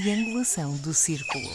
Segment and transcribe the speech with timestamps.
[0.00, 1.48] triangulação do círculo.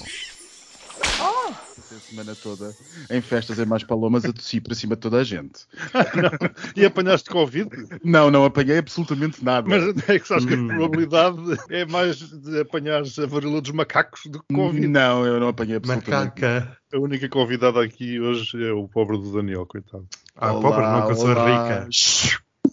[1.75, 2.75] Passei a semana toda
[3.09, 5.65] em festas em mais palomas a tossir para cima de toda a gente.
[6.75, 7.69] E apanhaste Covid?
[8.03, 9.67] Não, não apanhei absolutamente nada.
[9.69, 10.67] Mas é que sabes que a Hum.
[10.67, 11.37] probabilidade
[11.69, 14.87] é mais de apanhares a varíola dos macacos do que Covid.
[14.87, 16.77] Não, eu não apanhei absolutamente Macaca.
[16.93, 20.07] A única convidada aqui hoje é o pobre do Daniel, coitado.
[20.35, 21.63] Ah, Olá, pobre, não, olá.
[21.63, 21.89] rica.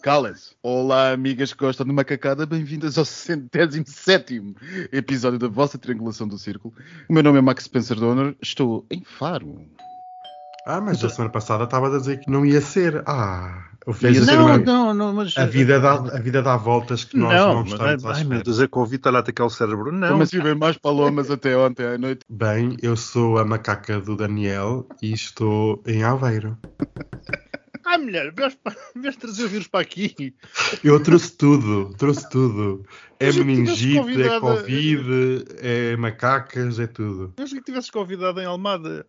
[0.02, 0.54] Calem-se.
[0.62, 4.54] Olá, amigas que gostam de macacada, bem-vindas ao centésimo sétimo
[4.92, 6.72] episódio da vossa Triangulação do Círculo.
[7.08, 9.60] O meu nome é Max Spencer Donner, estou em Faro.
[10.66, 13.02] Ah, mas a semana passada estava a dizer que não ia ser.
[13.06, 14.58] Ah, eu Mas fiz não, uma...
[14.58, 15.36] não, não, mas...
[15.36, 18.24] A vida, dá, a vida dá voltas que nós não, não, mas, estamos à ai,
[18.24, 19.90] meu Deus, a está lá a atacar o cérebro.
[19.90, 22.20] Não, assim, bem mais palomas até ontem à noite?
[22.28, 26.58] Bem, eu sou a macaca do Daniel e estou em Aveiro.
[27.88, 30.34] Ai, mulher, vês, trazer o vírus para aqui.
[30.84, 32.84] Eu trouxe tudo, trouxe tudo.
[33.18, 37.32] É meningite, é Covid, é macacas, é tudo.
[37.38, 39.06] Eu achei que tivesses convidado em Almada.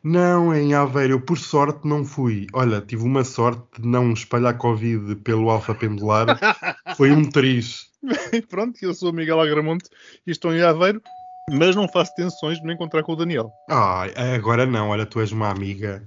[0.00, 2.46] Não, em Aveiro, eu por sorte não fui.
[2.52, 6.26] Olha, tive uma sorte de não espalhar Covid pelo alfa pendular.
[6.96, 7.90] Foi um triz.
[8.48, 9.90] Pronto, eu sou o Miguel Agramonte
[10.24, 11.02] e estou em Aveiro,
[11.50, 13.50] mas não faço tensões de me encontrar com o Daniel.
[13.68, 14.04] Ah,
[14.36, 16.06] agora não, olha, tu és uma amiga.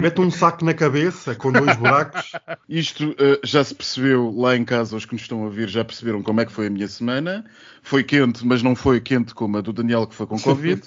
[0.00, 2.32] Mete um saco na cabeça com dois buracos.
[2.68, 5.84] Isto eh, já se percebeu lá em casa, os que nos estão a ouvir já
[5.84, 7.44] perceberam como é que foi a minha semana.
[7.82, 10.82] Foi quente, mas não foi quente como a do Daniel que foi com Covid.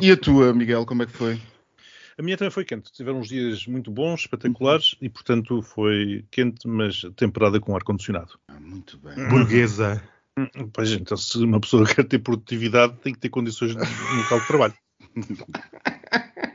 [0.00, 1.40] e a tua, Miguel, como é que foi?
[2.18, 2.92] A minha também foi quente.
[2.92, 8.38] Tiveram uns dias muito bons, espetaculares, e portanto foi quente, mas temperada com ar-condicionado.
[8.48, 9.14] Ah, muito bem.
[9.28, 10.02] Burguesa.
[10.72, 14.46] Pois, então, se uma pessoa quer ter produtividade, tem que ter condições no local de
[14.46, 14.74] trabalho.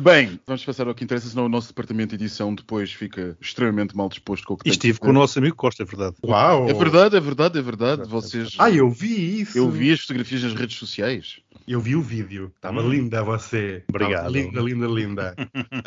[0.00, 3.96] Bem, vamos passar ao que interessa, senão o nosso departamento de edição depois fica extremamente
[3.96, 5.86] mal disposto com o que E tem estive que com o nosso amigo Costa, é
[5.86, 6.16] verdade.
[6.24, 6.68] Uau!
[6.68, 8.08] É verdade, é verdade, é verdade.
[8.08, 8.54] Vocês.
[8.58, 9.56] Ah, eu vi isso.
[9.56, 11.38] Eu vi as fotografias nas redes sociais.
[11.66, 12.52] Eu vi o vídeo.
[12.54, 12.90] Estava Hum.
[12.90, 13.82] linda você.
[13.88, 14.30] Obrigado.
[14.30, 15.34] Linda, linda, linda.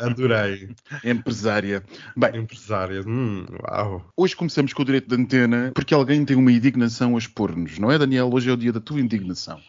[0.00, 0.70] Adorei.
[1.04, 1.84] Empresária.
[2.16, 3.02] Bem, Empresária.
[3.06, 4.04] Hum, uau.
[4.16, 7.92] hoje começamos com o direito de antena porque alguém tem uma indignação a expor-nos, não
[7.92, 8.28] é, Daniel?
[8.32, 9.60] Hoje é o dia da tua indignação.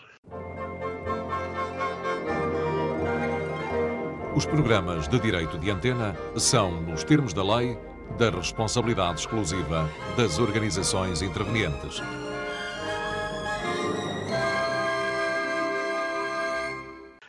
[4.39, 7.77] Os programas de direito de antena são, nos termos da lei,
[8.17, 12.01] da responsabilidade exclusiva das organizações intervenientes.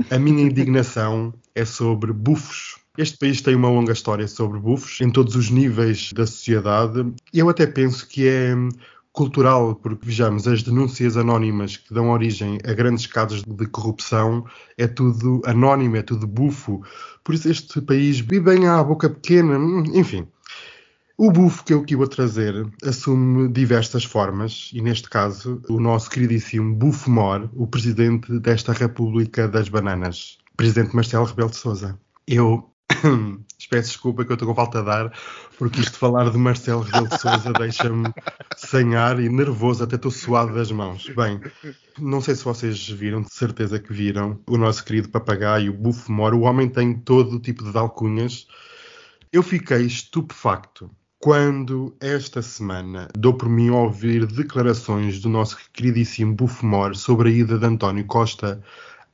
[0.09, 2.79] A minha indignação é sobre bufos.
[2.97, 7.49] Este país tem uma longa história sobre bufos em todos os níveis da sociedade eu
[7.49, 8.55] até penso que é
[9.13, 14.45] cultural, porque vejamos, as denúncias anónimas que dão origem a grandes casos de corrupção
[14.79, 16.83] é tudo anónimo, é tudo bufo.
[17.25, 19.59] Por isso este país vive bem à boca pequena,
[19.95, 20.27] enfim.
[21.23, 26.09] O bufo que eu aqui vou trazer assume diversas formas, e neste caso, o nosso
[26.09, 32.01] queridíssimo Bufo Mor, o presidente desta República das Bananas, presidente Marcelo Rebelo de Souza.
[32.27, 32.71] Eu
[33.71, 35.13] peço desculpa que eu estou com falta de ar,
[35.57, 38.13] porque isto de falar de Marcelo Rebelo de Souza deixa-me
[38.57, 41.09] sem ar e nervoso, até estou suado das mãos.
[41.17, 41.41] Bem,
[41.99, 46.35] não sei se vocês viram, de certeza que viram, o nosso querido papagaio Bufo Mor,
[46.35, 48.49] o homem tem todo o tipo de alcunhas.
[49.33, 56.97] Eu fiquei estupefacto quando esta semana dou por mim ouvir declarações do nosso queridíssimo Bufomor
[56.97, 58.63] sobre a ida de António Costa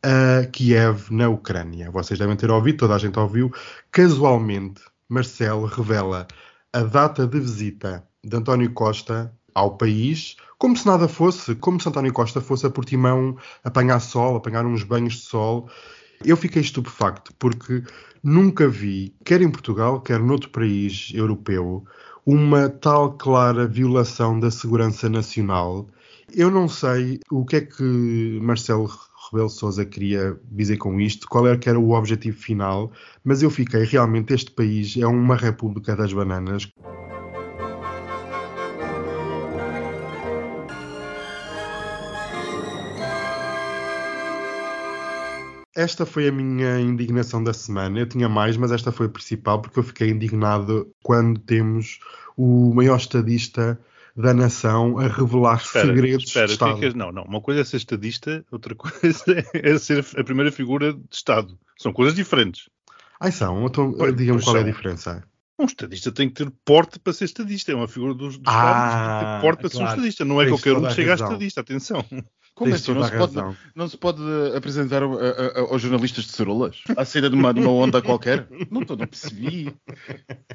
[0.02, 1.90] a Kiev, na Ucrânia.
[1.90, 3.52] Vocês devem ter ouvido, toda a gente ouviu.
[3.90, 6.26] Casualmente, Marcelo revela
[6.72, 11.88] a data de visita de António Costa ao país, como se nada fosse, como se
[11.88, 15.70] António Costa fosse a Portimão apanhar sol, apanhar uns banhos de sol.
[16.24, 17.82] Eu fiquei estupefacto porque
[18.22, 21.84] nunca vi, quer em Portugal, quer noutro país europeu,
[22.24, 25.88] uma tal clara violação da segurança nacional.
[26.34, 28.90] Eu não sei o que é que Marcelo
[29.30, 32.92] Rebelo Sousa queria dizer com isto, qual era que era o objetivo final,
[33.24, 36.70] mas eu fiquei realmente este país é uma república das bananas.
[45.74, 47.98] Esta foi a minha indignação da semana.
[47.98, 51.98] Eu tinha mais, mas esta foi a principal porque eu fiquei indignado quando temos
[52.34, 53.78] o maior estadista
[54.16, 56.80] da nação a revelar Espera, segredos espera, de o que é Estado.
[56.80, 57.22] que é- não, não.
[57.24, 58.96] Uma coisa é ser estadista, outra coisa
[59.54, 61.58] é ser a primeira figura de Estado.
[61.78, 62.68] São coisas diferentes.
[63.20, 64.70] Ai são, então Pois, digam qual é a são.
[64.72, 65.24] diferença.
[65.58, 67.72] Um estadista tem que ter porte para ser estadista.
[67.72, 69.80] É uma figura do, do Ah, Estado, mas tem que ter porte para ser um
[69.80, 69.92] claro.
[69.96, 70.24] estadista.
[70.26, 71.60] Não é Tens qualquer um que chega a estadista.
[71.62, 72.04] Atenção.
[72.56, 72.94] Como Tens assim?
[72.94, 76.78] Não se, pode, não se pode eh, apresentar a- a- a- aos jornalistas de cerolas?
[76.96, 78.48] À saída de uma, de uma onda qualquer?
[78.70, 79.74] Não estou, não percebi.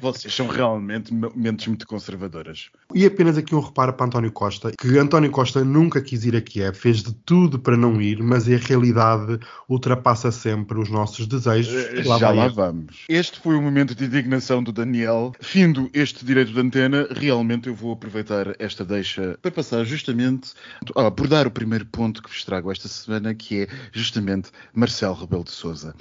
[0.00, 2.70] Vocês são realmente me- mentes muito conservadoras.
[2.92, 6.40] E apenas aqui um reparo para António Costa, que António Costa nunca quis ir a
[6.40, 9.38] Kiev, fez de tudo para não ir, mas a realidade
[9.68, 11.72] ultrapassa sempre os nossos desejos.
[11.94, 13.04] E lá Já lá vamos.
[13.08, 15.32] Este foi o momento de indignação do Daniel.
[15.40, 20.50] Findo este direito de antena, realmente eu vou aproveitar esta deixa para passar justamente
[20.96, 25.44] a abordar o primeiro ponto que vos trago esta semana, que é justamente Marcelo Rebelo
[25.44, 25.94] de Souza.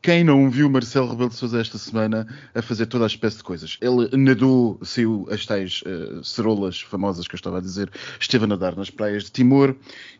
[0.00, 3.42] Quem não viu Marcelo Rebelo de Souza esta semana a fazer toda a espécie de
[3.42, 3.78] coisas?
[3.80, 7.90] Ele nadou, saiu as tais eh, cerolas famosas que eu estava a dizer,
[8.20, 9.74] esteve a nadar nas praias de Timor.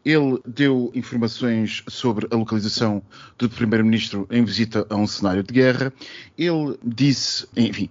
[0.05, 3.03] Ele deu informações sobre a localização
[3.39, 5.93] do Primeiro-Ministro em visita a um cenário de guerra.
[6.37, 7.89] Ele disse, enfim,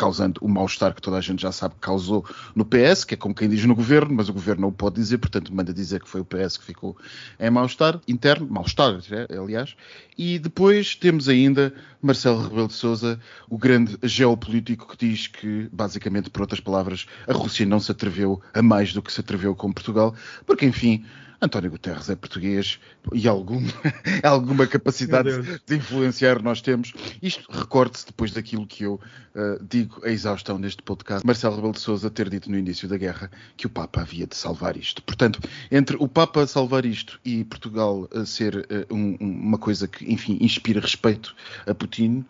[0.00, 2.24] causando o mal-estar que toda a gente já sabe que causou
[2.54, 4.94] no PS, que é como quem diz no governo, mas o governo não o pode
[4.94, 6.96] dizer, portanto manda dizer que foi o PS que ficou
[7.38, 9.76] em mal-estar interno, mal-estar, é, aliás.
[10.16, 16.30] E depois temos ainda Marcelo Rebelo de Sousa, o grande geopolítico que diz que, basicamente,
[16.30, 19.70] por outras palavras, a Rússia não se atreveu a mais do que se atreveu com
[19.70, 20.14] Portugal,
[20.46, 21.04] porque, enfim,
[21.42, 22.78] António Guterres é português
[23.14, 23.62] e algum,
[24.22, 25.30] alguma capacidade
[25.66, 26.92] de influenciar nós temos.
[27.22, 28.94] Isto recorde-se depois daquilo que eu
[29.34, 31.26] uh, digo a exaustão neste podcast.
[31.26, 34.36] Marcelo Rebelo de Sousa ter dito no início da guerra que o Papa havia de
[34.36, 35.02] salvar isto.
[35.02, 35.40] Portanto,
[35.70, 38.56] entre o Papa salvar isto e Portugal uh, ser
[38.90, 41.34] uh, um- uma coisa que, enfim, inspira respeito
[41.66, 42.24] a Putin,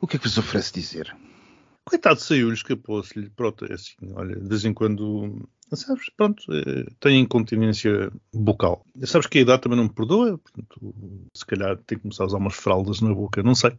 [0.00, 1.14] o que é que vos oferece dizer?
[1.84, 3.28] Coitado, saiu-lhe, escapou-se-lhe.
[3.30, 5.46] Pronto, é assim, olha, de vez em quando,
[5.78, 8.84] sabes, pronto, eh, tem incontinência bucal.
[9.04, 10.94] Sabes que a idade também não me perdoa, portanto,
[11.34, 13.72] se calhar tem que começar a usar umas fraldas na boca, não sei.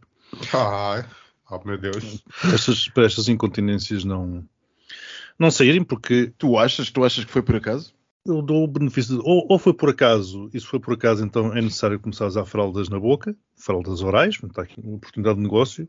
[0.52, 1.04] Ai,
[1.50, 2.24] oh meu Deus.
[2.52, 4.44] Estas, para estas incontinências não,
[5.38, 7.94] não saírem, porque Tu achas, tu achas que foi por acaso?
[8.24, 11.24] eu dou o benefício de, ou, ou foi por acaso, e se foi por acaso,
[11.24, 15.36] então é necessário começar a usar fraldas na boca, fraldas orais, está aqui uma oportunidade
[15.36, 15.88] de negócio,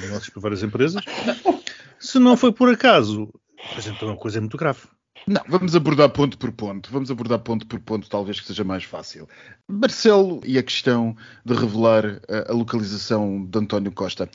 [0.00, 1.02] negócios para várias empresas.
[2.00, 3.28] Se não foi por acaso,
[3.74, 4.80] mas então a coisa é muito grave.
[5.26, 6.90] Não, vamos abordar ponto por ponto.
[6.90, 9.28] Vamos abordar ponto por ponto, talvez que seja mais fácil.
[9.66, 14.28] Marcelo e a questão de revelar a, a localização de António Costa.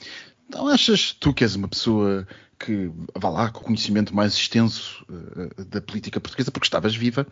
[0.49, 2.27] Não achas tu que és uma pessoa
[2.65, 7.27] que, vá lá, com conhecimento mais extenso eh, da política portuguesa, porque estavas viva,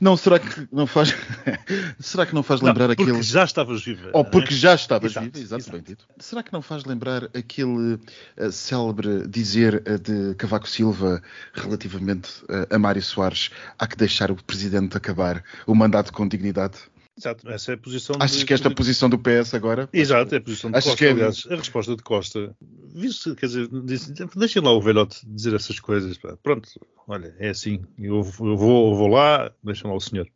[0.00, 1.14] não, será que não faz,
[2.00, 3.22] será que não faz lembrar não, porque aquele...
[3.22, 4.10] já estavas viva.
[4.12, 5.76] Ou porque já estavas Exato, viva, exato, exato.
[5.76, 6.06] bem dito.
[6.18, 7.98] Será que não faz lembrar aquele
[8.36, 11.22] eh, célebre dizer eh, de Cavaco Silva
[11.52, 12.30] relativamente
[12.70, 16.78] a Mário Soares há que deixar o presidente acabar o mandato com dignidade?
[17.18, 19.88] Exato, essa é a posição Achas de- que esta de- posição do PS agora?
[19.92, 20.98] Exato, é a posição de Achas Costa.
[21.04, 22.56] que é- Aliás, a resposta de Costa,
[22.94, 26.16] viu-se, quer dizer, disse, deixem lá o velhote dizer essas coisas.
[26.16, 26.36] pá.
[26.42, 26.68] Pronto,
[27.06, 28.22] olha, é assim, eu, eu
[28.56, 30.26] vou, eu vou lá, deixem lá o senhor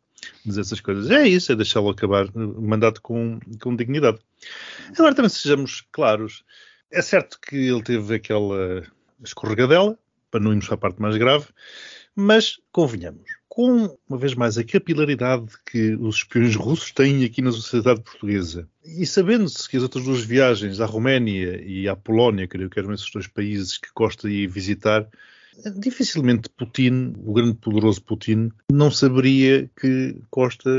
[0.45, 1.09] dizer essas coisas.
[1.09, 4.19] É isso, é deixá-lo acabar o mandato com, com dignidade.
[4.97, 6.43] Agora também sejamos claros,
[6.91, 8.83] é certo que ele teve aquela
[9.23, 9.97] escorregadela,
[10.29, 11.47] para não irmos para a parte mais grave,
[12.19, 17.51] mas convenhamos, com uma vez mais a capilaridade que os espiões russos têm aqui na
[17.51, 22.69] sociedade portuguesa, e sabendo-se que as outras duas viagens à Roménia e à Polónia, creio
[22.71, 25.07] que eram esses dois países que Costa ia visitar,
[25.75, 30.69] dificilmente Putin, o grande poderoso Putin, não saberia que Costa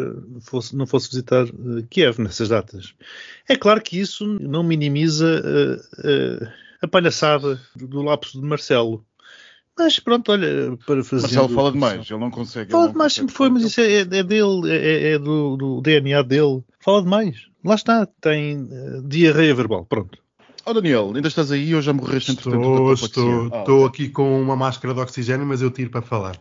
[0.41, 2.95] fosse- não fosse visitar eh, Kiev nessas datas.
[3.49, 9.05] É claro que isso não minimiza eh, eh, a palhaçada do lapso de Marcelo.
[9.79, 11.23] Mas pronto, olha, para fazer.
[11.23, 12.71] Marcelo fala demais, ele não consegue.
[12.73, 16.63] Fala demais, sempre foi, mas isso é, é dele, é, é do, do DNA dele.
[16.81, 17.47] Fala demais.
[17.65, 19.85] Lá está, tem eh, diarreia verbal.
[19.85, 20.19] Pronto.
[20.65, 24.09] Oh Daniel, ainda estás aí ou já morreste entretanto da Estou, estou, Ah, estou aqui
[24.11, 26.37] com uma máscara de oxigênio, mas eu tiro para falar.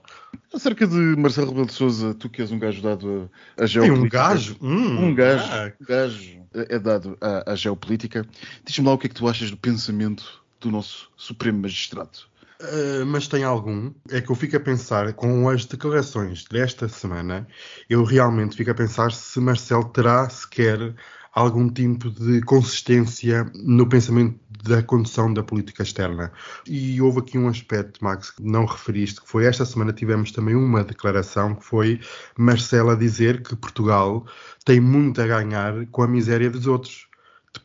[0.54, 3.80] Acerca de Marcelo Rebelo de Sousa, tu que és um gajo dado a, a Tem
[3.80, 4.18] um geopolítica.
[4.18, 4.58] gajo?
[4.62, 8.26] Hum, Um gajo, ah, um gajo é dado à, à geopolítica.
[8.66, 12.20] Diz-me lá o que é que tu achas do pensamento do nosso Supremo Magistrado.
[12.60, 13.94] Uh, mas tem algum.
[14.10, 17.48] É que eu fico a pensar, com as declarações desta semana,
[17.90, 20.96] eu realmente fico a pensar se Marcelo terá sequer
[21.38, 26.32] algum tipo de consistência no pensamento da condução da política externa.
[26.66, 30.56] E houve aqui um aspecto, Max, que não referiste, que foi esta semana tivemos também
[30.56, 32.02] uma declaração que foi
[32.36, 34.26] Marcelo a dizer que Portugal
[34.66, 37.08] tem muito a ganhar com a miséria dos outros.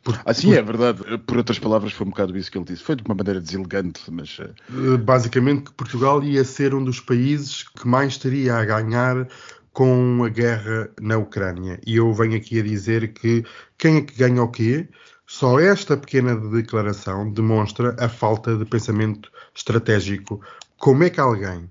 [0.02, 1.18] Por- Assim é verdade.
[1.18, 2.82] Por outras palavras, foi um bocado isso que ele disse.
[2.82, 7.00] Foi de uma maneira deselegante, mas eh, Eh, basicamente que Portugal ia ser um dos
[7.00, 9.28] países que mais teria a ganhar
[9.72, 11.80] com a guerra na Ucrânia.
[11.87, 13.44] E eu venho aqui a dizer que
[13.78, 14.88] quem é que ganha o quê?
[15.26, 20.40] Só esta pequena declaração demonstra a falta de pensamento estratégico.
[20.76, 21.70] Como é que alguém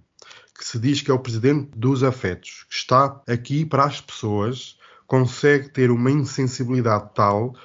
[0.57, 4.77] que se diz que é o presidente dos afetos, que está aqui para as pessoas,
[5.07, 7.55] consegue ter uma insensibilidade tal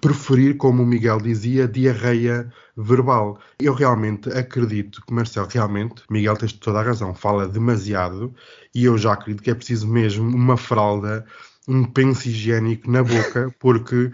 [0.00, 3.38] preferir, como o Miguel dizia, diarreia verbal.
[3.60, 8.34] Eu realmente acredito que Marcelo realmente, Miguel tens toda a razão, fala demasiado
[8.74, 11.24] e eu já acredito que é preciso mesmo uma fralda,
[11.68, 14.10] um penso higiênico na boca, porque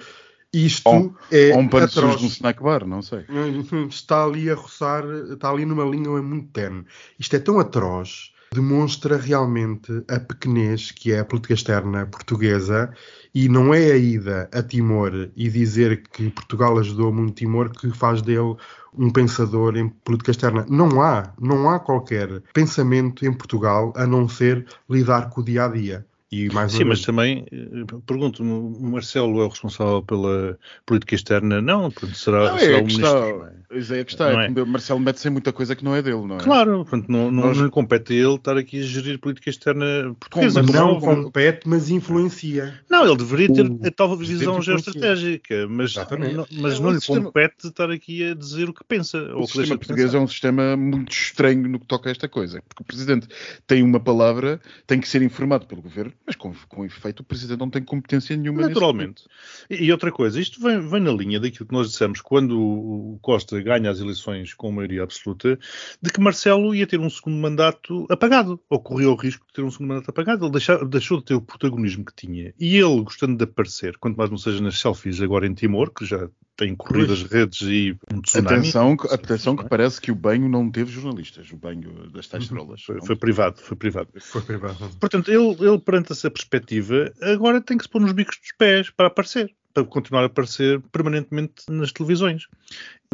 [0.52, 2.20] isto Ou- é Ou um pano atroz.
[2.22, 3.24] num snack bar, não sei.
[3.88, 6.84] Está ali a roçar, está ali numa linha muito tenue.
[7.18, 12.92] Isto é tão atroz, demonstra realmente a pequenez que é a política externa portuguesa
[13.34, 17.90] e não é a ida a Timor e dizer que Portugal ajudou muito Timor que
[17.90, 18.56] faz dele
[18.96, 20.66] um pensador em política externa.
[20.68, 25.64] Não há, não há qualquer pensamento em Portugal a não ser lidar com o dia
[25.64, 26.06] a dia.
[26.30, 30.58] E mais Sim, uma mas vez, também, eh, pergunto-me, o Marcelo é o responsável pela
[30.84, 31.62] política externa?
[31.62, 33.18] Não, portanto, será, Não, será é o que ministro.
[33.18, 33.52] está.
[33.78, 34.32] Isso é que está.
[34.32, 34.52] Não É é?
[34.52, 36.40] que o Marcelo mete-se em muita coisa que não é dele, não é?
[36.40, 39.48] Claro, portanto, não, não, Nós- não lhe compete a ele estar aqui a gerir política
[39.48, 40.62] externa portuguesa.
[40.62, 42.78] mas não como- compete, mas influencia.
[42.90, 46.96] Não, ele deveria ter O a tal visão geoestratégica, mas, não, mas É, não lhe
[47.00, 49.16] sistema- compete estar aqui a dizer o que pensa.
[49.18, 52.10] ou O o que deixa sistema português é um sistema muito estranho no que toca
[52.10, 52.62] a esta coisa.
[52.68, 53.26] Porque o Presidente
[53.66, 57.58] tem uma palavra, tem que ser informado pelo Governo, mas com, com efeito o Presidente
[57.58, 58.62] não tem competência nenhuma.
[58.62, 59.24] Naturalmente.
[59.70, 62.98] E, e outra coisa, isto vem, vem na linha daquilo que nós dissemos quando o
[62.98, 65.58] o Costa ganha as eleições com maioria absoluta,
[66.00, 69.62] de que Marcelo ia ter um segundo mandato apagado, ou corria o risco de ter
[69.62, 70.44] um segundo mandato apagado.
[70.44, 72.52] Ele deixa- deixou de ter o protagonismo que tinha.
[72.58, 76.04] E ele, gostando de aparecer, quanto mais não seja nas selfies agora em Timor, que
[76.04, 78.58] já tem corrido as redes e um tsunami.
[78.58, 82.48] Atenção, que- atenção que parece que o banho não teve jornalistas, o banho das tais
[82.48, 82.82] trolas.
[82.82, 84.08] Foi, foi privado, foi privado.
[84.20, 84.76] Foi privado.
[84.98, 88.90] Portanto, ele, ele, perante essa perspectiva, agora tem que se pôr nos bicos dos pés
[88.90, 92.48] para aparecer, para continuar a aparecer permanentemente nas televisões.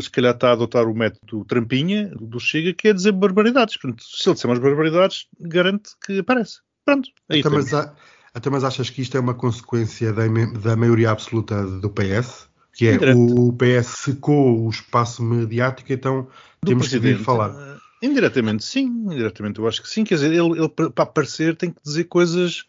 [0.00, 3.76] Se calhar está a adotar o método trampinha do Chega, que é dizer barbaridades.
[3.76, 6.60] Portanto, se ele disser umas barbaridades, garante que aparece.
[6.86, 7.64] Pronto, aí Até temos.
[7.70, 7.94] mas, há-
[8.32, 10.22] até mas achas que isto é uma consequência da,
[10.62, 12.48] da maioria absoluta do PS?
[12.74, 13.18] Que é Indireto.
[13.18, 16.28] o PS secou o espaço mediático, então
[16.62, 17.50] Do temos que vir falar.
[17.50, 17.74] eh,
[18.06, 18.84] Indiretamente, sim.
[18.86, 20.04] Indiretamente, eu acho que sim.
[20.04, 22.64] Quer dizer, ele, ele, para aparecer tem que dizer coisas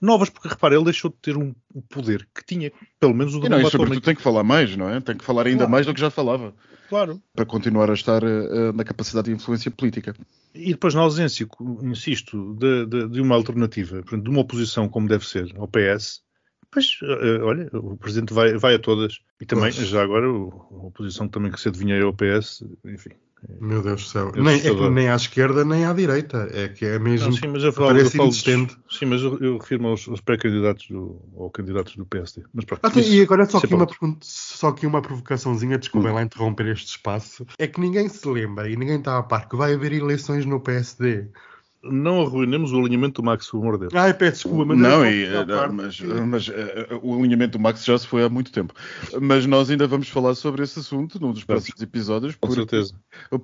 [0.00, 3.38] novas, porque repara, ele deixou de ter um, o poder que tinha, pelo menos o
[3.38, 5.00] do E não, e sobretudo tem que falar mais, não é?
[5.00, 5.70] Tem que falar ainda Claro.
[5.70, 6.52] mais do que já falava,
[6.88, 7.22] Claro.
[7.34, 10.14] para continuar a estar eh, na capacidade de influência política.
[10.54, 11.46] E depois, na ausência,
[11.82, 16.20] insisto, de, de- de uma alternativa, de uma oposição como deve ser ao PS,
[16.72, 19.20] pois, eh, olha, o Presidente vai, vai a todas.
[19.40, 19.76] E também, Pois.
[19.86, 23.10] já agora, o- a oposição também que se adivinha ao PS, enfim.
[23.60, 24.32] Meu Deus do céu.
[24.36, 26.48] É Nem, é nem à esquerda nem à direita.
[26.52, 27.26] É que é mesmo.
[27.30, 28.76] Não, sim, mas eu falo, eu parece falo inexistente.
[28.88, 32.44] sim, mas eu, eu refiro-me aos, aos pré-candidatos ou candidatos do PSD.
[32.54, 33.86] Mas pronto, Ah, isso- e agora só é aqui, uma,
[34.20, 36.14] só aqui uma provocaçãozinha, desculpem Hum.
[36.14, 37.44] lá interromper este espaço.
[37.58, 40.60] É que ninguém se lembra e ninguém está a par que vai haver eleições no
[40.60, 41.26] PSD.
[41.84, 43.94] Não arruinemos o alinhamento do Max, por amor de Deus.
[43.94, 47.58] Ai, peço desculpa, mas não, eu e, a eh, mas, que- mas, eh, o alinhamento
[47.58, 48.72] do Max já se foi há muito tempo.
[49.20, 52.94] Mas nós ainda vamos falar sobre esse assunto num dos próximos episódios, Com porque, certeza.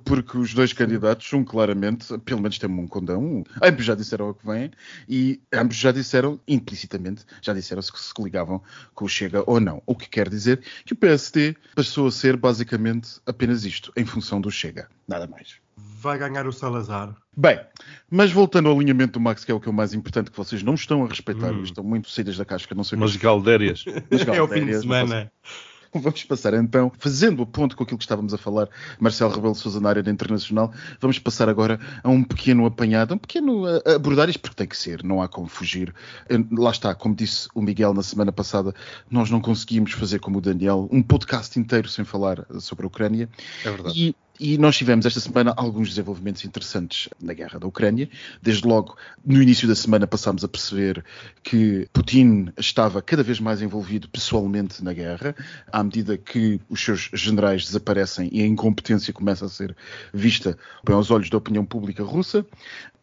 [0.05, 3.43] porque os dois candidatos são claramente, pelo menos têm um condão.
[3.61, 4.71] Ambos já disseram ao que vêm
[5.07, 8.61] e ambos já disseram, implicitamente, já disseram se se ligavam
[8.95, 9.81] com o Chega ou não.
[9.85, 14.39] O que quer dizer que o PSD passou a ser basicamente apenas isto, em função
[14.39, 14.87] do Chega.
[15.07, 15.55] Nada mais.
[16.01, 17.13] Vai ganhar o Salazar.
[17.35, 17.59] Bem,
[18.09, 20.37] mas voltando ao alinhamento do Max, que é o que é o mais importante, que
[20.37, 21.63] vocês não estão a respeitar, Hum.
[21.63, 23.17] estão muito saídas da casca, não sei que.
[23.17, 23.83] galdérias.
[24.09, 25.31] Mas, é o fim de semana.
[25.91, 28.69] Vamos passar então, fazendo o ponto com aquilo que estávamos a falar,
[28.99, 30.71] Marcelo Rebelo de Sousa na área da internacional,
[31.01, 34.67] vamos passar agora a um pequeno apanhado, um pequeno a- a abordar isto porque tem
[34.67, 35.91] que ser, não há como fugir.
[36.29, 38.71] Eh, Lá está, como disse o Miguel na semana passada,
[39.09, 43.27] nós não conseguimos fazer como o Daniel um podcast inteiro sem falar sobre a Ucrânia.
[43.65, 43.99] É verdade.
[43.99, 48.09] E, e nós tivemos esta semana alguns desenvolvimentos interessantes na guerra da Ucrânia.
[48.41, 51.03] Desde logo, no início da semana, passámos a perceber
[51.43, 55.35] que Putin estava cada vez mais envolvido pessoalmente na guerra,
[55.71, 59.75] à medida que os seus generais desaparecem e a incompetência começa a ser
[60.13, 62.45] vista bem aos olhos da opinião pública russa.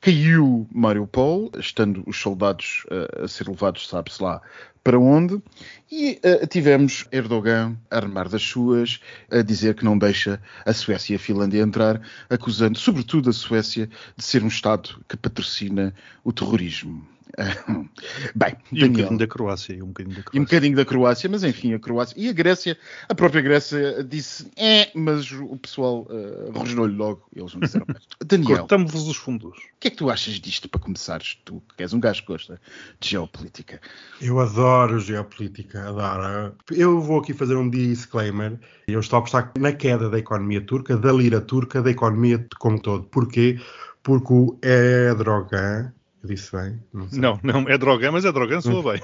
[0.01, 4.41] Caiu Mariupol, estando os soldados eh, a ser levados, sabe-se lá,
[4.85, 5.43] para onde,
[5.91, 9.01] e eh, tivemos Erdogan a armar das suas,
[9.31, 12.01] a dizer que não deixa a Suécia e a Finlândia entrar,
[12.31, 17.16] acusando sobretudo a Suécia de ser um Estado que patrocina o terrorismo.
[18.35, 19.75] Bem, E um Daniel, bocadinho da Croácia.
[19.75, 20.41] E um bocadinho da e um Croácia.
[20.41, 22.79] bocadinho da Croácia, mas enfim, a Croácia e a Grécia,
[23.09, 28.03] a própria Grécia disse é, mas o pessoal uh, rosnou-lhe logo, eles não disseram mais.
[28.25, 29.57] Daniel, Cortamos-vos os fundos.
[29.57, 31.39] o que é que tu achas disto para começares?
[31.45, 32.61] Tu que és um gajo que gosta
[33.01, 33.81] de geopolítica.
[34.21, 36.55] Eu adoro geopolítica, adoro.
[36.71, 38.59] Eu vou aqui fazer um disclaimer.
[38.89, 42.81] Eu estou a apostar na queda da economia turca, da lira turca, da economia como
[42.81, 43.05] todo.
[43.05, 43.59] Porquê?
[44.07, 45.93] porque o Erdogan,
[46.27, 47.19] disse bem, não sei.
[47.21, 49.03] Não, não, é Drogan, mas é Drogan, soa bem.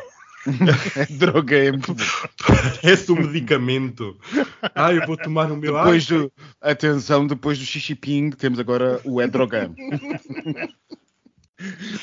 [0.96, 1.70] É droga, é.
[2.82, 4.18] Parece um medicamento.
[4.74, 9.00] Ah, eu vou tomar o meu Depois do, atenção, depois do xixi ping, temos agora
[9.04, 9.72] o Edrogan.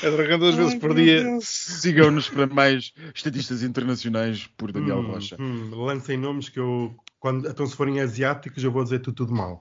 [0.02, 1.22] É Drogan duas vezes por dia.
[1.42, 5.36] Sigam-nos para mais estatistas internacionais por Daniel Hum, Rocha.
[5.38, 9.34] hum, lancem nomes que eu, quando, então se forem asiáticos, eu vou dizer tudo, tudo
[9.34, 9.60] mal.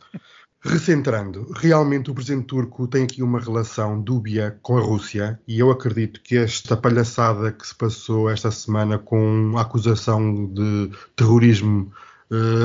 [0.61, 5.71] Recentrando, realmente o presidente turco tem aqui uma relação dúbia com a Rússia e eu
[5.71, 11.93] acredito que esta palhaçada que se passou esta semana com a acusação de terrorismo,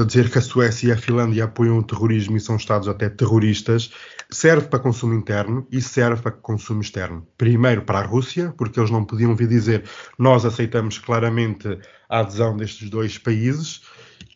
[0.01, 3.09] a dizer que a Suécia e a Finlândia apoiam o terrorismo e são estados até
[3.09, 3.93] terroristas,
[4.29, 7.25] serve para consumo interno e serve para consumo externo.
[7.39, 9.85] Primeiro para a Rússia, porque eles não podiam vir dizer
[10.19, 13.83] nós aceitamos claramente a adesão destes dois países.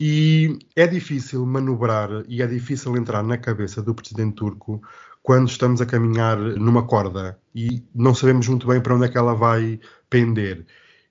[0.00, 4.80] E é difícil manobrar e é difícil entrar na cabeça do presidente turco
[5.22, 9.18] quando estamos a caminhar numa corda e não sabemos muito bem para onde é que
[9.18, 10.64] ela vai pender.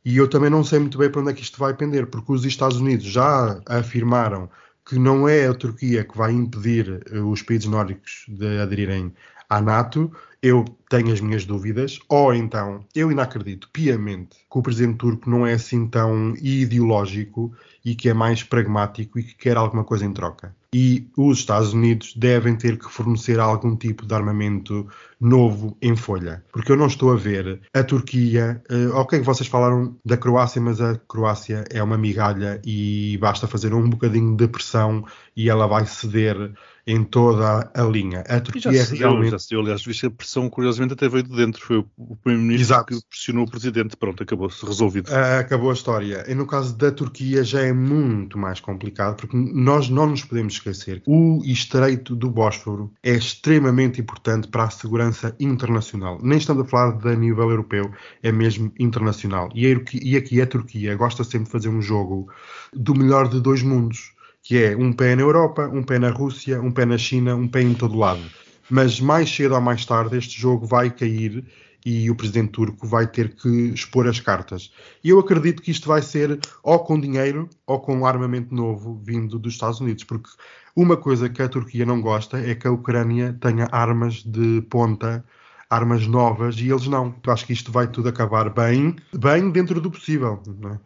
[0.05, 2.31] E eu também não sei muito bem para onde é que isto vai pender, porque
[2.31, 4.49] os Estados Unidos já afirmaram
[4.85, 9.13] que não é a Turquia que vai impedir eh, os países nórdicos de aderirem
[9.49, 10.09] à NATO.
[10.41, 15.29] Eu tenho as minhas dúvidas, ou então eu ainda acredito piamente que o presidente turco
[15.29, 17.51] não é assim tão ideológico
[17.83, 20.55] e que é mais pragmático e que quer alguma coisa em troca.
[20.73, 24.85] E os Estados Unidos devem ter que fornecer algum tipo de armamento
[25.19, 26.43] novo em folha.
[26.51, 28.61] Porque eu não estou a ver a Turquia.
[28.69, 33.73] eh, ok, vocês falaram da Croácia, mas a Croácia é uma migalha e basta fazer
[33.73, 36.51] um bocadinho de pressão e ela vai ceder
[36.85, 38.23] em toda a linha.
[38.27, 39.31] A E já Turquia se deu, realmente.
[39.31, 39.61] já se deu.
[39.61, 39.81] Aliás,
[40.27, 41.65] pressão, curiosamente, até veio de dentro.
[41.65, 43.95] Foi o- primeiro-ministro que pressionou o presidente.
[43.95, 45.09] Pronto, acabou-se, resolvido.
[45.13, 46.25] Ah, acabou a história.
[46.27, 50.53] E no caso da Turquia já é muito mais complicado, porque nós não nos podemos
[50.53, 56.19] esquecer que o Estreito do Bósforo é extremamente importante para a segurança internacional.
[56.21, 57.89] Nem estamos a falar de nível europeu,
[58.21, 59.49] é mesmo internacional.
[59.55, 62.27] E, a e aqui a Turquia gosta sempre de fazer um jogo
[62.73, 64.11] do melhor de dois mundos,
[64.43, 67.47] que é um pé na Europa, um pé na Rússia, um pé na China, um
[67.47, 68.21] pé em todo lado.
[68.69, 71.45] Mas mais cedo ou mais tarde este jogo vai cair
[71.85, 74.73] e o presidente turco vai ter que expor as cartas.
[75.01, 79.39] E eu acredito que isto vai ser ou com dinheiro ou com armamento novo vindo
[79.39, 80.29] dos Estados Unidos, porque
[80.75, 85.23] uma coisa que a Turquia não gosta é que a Ucrânia tenha armas de ponta,
[85.69, 87.15] armas novas, e eles não.
[87.25, 90.41] Eu acho que isto vai tudo acabar bem, bem dentro do possível.
[90.59, 90.79] Não é?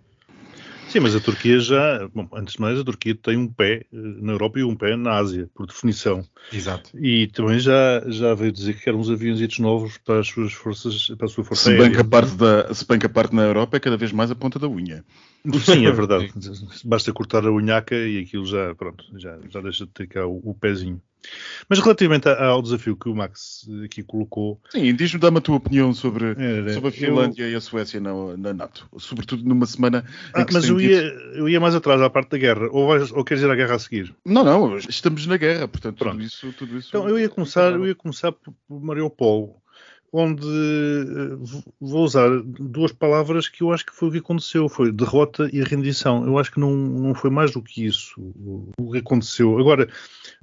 [0.91, 3.85] Sim, mas a Turquia já, bom, antes de mais, a Turquia tem um pé eh,
[3.93, 6.21] na Europa e um pé na Ásia, por definição.
[6.51, 6.89] Exato.
[6.99, 11.07] E também já, já veio dizer que quer uns aviões novos para as suas forças,
[11.17, 11.95] para a sua força Se bem, aérea.
[11.95, 14.31] que a parte da, se bem que a parte na Europa é cada vez mais
[14.31, 15.05] a ponta da unha.
[15.63, 16.31] Sim, é verdade.
[16.85, 20.41] Basta cortar a unhaca e aquilo já, pronto, já, já deixa de ter cá o,
[20.43, 21.01] o pezinho.
[21.69, 25.93] Mas relativamente ao desafio que o Max aqui colocou, Sim, diz-me, dá-me a tua opinião
[25.93, 28.89] sobre, Era, sobre a eu- Finlândia e a Suécia na, na NATO.
[28.97, 30.03] Sobretudo numa semana
[30.35, 31.01] em Ah, mas eu tido- ia,
[31.35, 32.67] eu ia mais atrás à parte da guerra.
[32.71, 34.15] Ou, vais, ou queres ir à guerra a seguir?
[34.25, 36.13] Não, não, estamos na guerra, portanto, Pronto.
[36.15, 36.87] tudo isso, tudo isso.
[36.89, 39.61] Então eu ia começar, eu ia começar por, por Mariupol,
[40.11, 41.37] onde eh,
[41.79, 45.63] vou usar duas palavras que eu acho que foi o que aconteceu, foi derrota e
[45.63, 46.25] rendição.
[46.25, 48.19] Eu acho que não, não foi mais do que isso
[48.77, 49.57] o, que aconteceu.
[49.57, 49.87] Agora,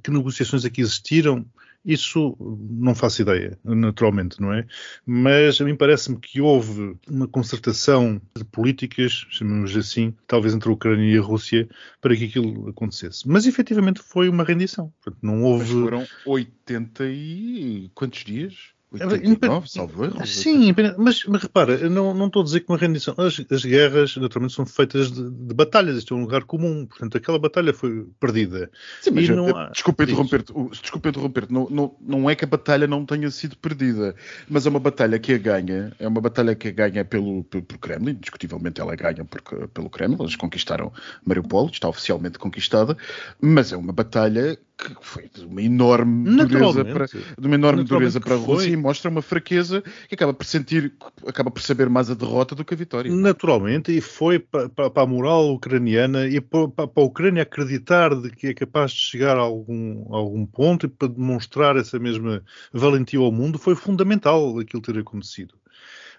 [0.03, 1.45] que negociações aqui existiram,
[1.85, 4.65] isso não faço ideia, naturalmente, não é?
[5.05, 10.73] Mas a mim parece-me que houve uma concertação de políticas, chamemos assim, talvez entre a
[10.73, 11.69] Ucrânia e a Rússia,
[12.01, 13.27] para que aquilo acontecesse.
[13.27, 14.91] Mas efetivamente foi uma rendição.
[15.01, 15.73] Portanto, não Mas houve.
[15.73, 17.91] foram 80 e...
[17.93, 18.78] quantos dias?
[18.97, 20.25] É, 89, salvo erro.
[20.25, 23.13] Sim, mas, mas repara, eu não, não estou a dizer que uma rendição.
[23.19, 25.97] As, as guerras, naturalmente, são feitas de, de batalhas.
[25.97, 26.87] Isto é um lugar comum.
[26.87, 28.71] Portanto, aquela batalha foi perdida.
[29.01, 30.51] Sim, mas não há- desculpa interromper-te.
[30.81, 31.53] Desculpa interromper-te.
[31.53, 34.15] Não, não, não é que a batalha não tenha sido perdida,
[34.49, 35.93] mas é uma batalha que a ganha.
[35.99, 38.15] É uma batalha que a ganha pelo, pelo, pelo Kremlin.
[38.15, 40.17] Discutivelmente ela ganha porque, pelo Kremlin.
[40.19, 40.91] Eles conquistaram
[41.23, 42.97] Mariupol, está oficialmente conquistada,
[43.39, 48.19] mas é uma batalha que foi de uma enorme dureza para, de uma enorme dureza
[48.19, 50.93] para a Rússia e mostra uma fraqueza que acaba por sentir,
[51.27, 53.13] acaba por saber mais a derrota do que a vitória.
[53.13, 58.15] Naturalmente, e foi para, para, a moral ucraniana e para, para para a Ucrânia acreditar
[58.15, 61.99] de que é capaz de chegar a algum, a algum ponto e para demonstrar essa
[61.99, 65.53] mesma valentia ao mundo, foi fundamental aquilo ter acontecido.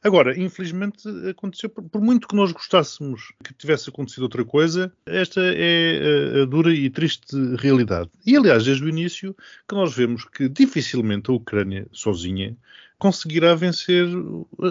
[0.03, 5.41] Agora, infelizmente, aconteceu, por, por muito que nós gostássemos que tivesse acontecido outra coisa, esta
[5.43, 8.09] é a, a dura e triste realidade.
[8.25, 9.37] E, aliás, desde o início,
[9.69, 12.57] que nós vemos que dificilmente a Ucrânia sozinha
[12.99, 14.07] conseguirá vencer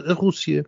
[0.07, 0.65] a, Rússia.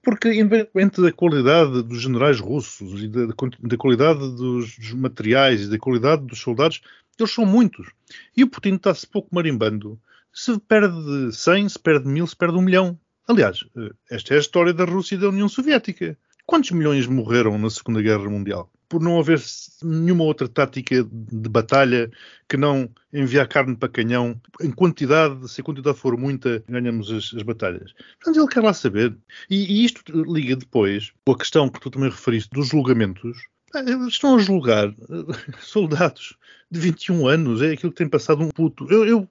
[0.00, 5.70] Porque, independentemente da qualidade dos generais russos e da, da qualidade dos, dos materiais e
[5.70, 6.80] da qualidade dos soldados,
[7.18, 7.88] eles são muitos.
[8.36, 10.00] E o Putin está-se pouco marimbando
[10.32, 12.98] Se perde 100, se perde 1000, se perde 1 milhão.
[13.28, 16.18] Aliás, eh, esta é a história da Rússia e da União Soviética.
[16.46, 18.72] Quantos milhões morreram na Segunda Guerra Mundial?
[18.88, 19.38] Por não haver
[19.82, 22.10] nenhuma outra tática de batalha
[22.48, 27.34] que não enviar carne para canhão em quantidade, se a quantidade for muita, ganhamos as,
[27.34, 27.92] as batalhas.
[28.18, 29.14] Portanto, ele quer lá saber.
[29.50, 33.36] E, e, isto liga depois com a questão que tu também referiste dos julgamentos.
[33.74, 34.94] Eles estão a julgar
[35.60, 36.34] soldados
[36.70, 38.90] de 21 anos, é aquilo que tem passado um puto.
[38.90, 39.28] Eu, eu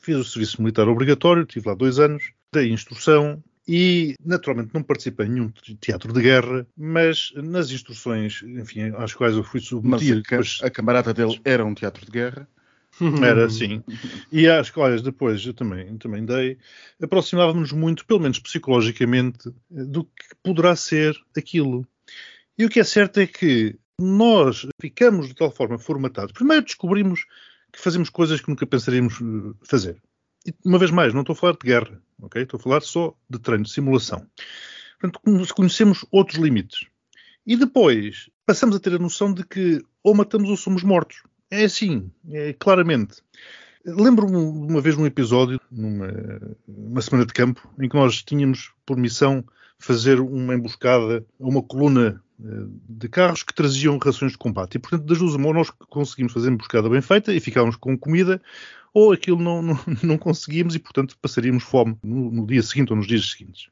[0.00, 5.26] fiz o serviço militar obrigatório, tive lá dois anos, dei instrução, e naturalmente não participei
[5.26, 10.22] em nenhum teatro de guerra, mas nas instruções, enfim, às quais eu fui submetido.
[10.30, 12.48] Mas a, a camarada dele era um teatro de guerra?
[13.22, 13.82] Era sim.
[14.32, 16.58] E às quais depois eu também, também dei,
[17.02, 21.86] aproximávamos muito, pelo menos psicologicamente, do que poderá ser aquilo.
[22.56, 26.32] E o que é certo é que nós ficamos de tal forma formatados.
[26.32, 27.26] Primeiro descobrimos
[27.72, 30.00] que fazemos coisas que nunca pensaríamos eh, fazer.
[30.46, 32.42] E, uma vez mais, não estou a falar de guerra, ok?
[32.42, 34.26] Estou a falar só de treino, de simulação.
[35.00, 36.86] Portanto, conhecemos outros limites.
[37.46, 41.22] E depois passamos a ter a noção de que ou matamos ou somos mortos.
[41.50, 43.22] É assim, é, claramente.
[43.84, 49.44] Lembro-me uma vez num episódio, numa semana de campo, em que nós tínhamos por missão
[49.78, 54.76] fazer uma emboscada a uma coluna eh, de carros que traziam rações de combate.
[54.76, 58.40] E, portanto, das duas uma, nós conseguimos fazer emboscada bem feita e ficávamos com comida,
[58.92, 62.96] ou aquilo não, não, não conseguíamos e, portanto, passaríamos fome no, no, dia seguinte ou
[62.96, 63.68] nos dias seguintes.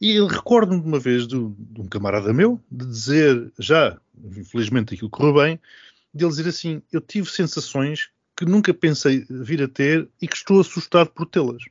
[0.00, 5.10] E recordo-me de uma vez de, de, um camarada meu de dizer, já, infelizmente aquilo
[5.10, 5.60] correu bem,
[6.14, 10.36] de ele dizer assim: Eu tive sensações que nunca pensei vir a ter e que
[10.36, 11.62] estou assustado por tê-las.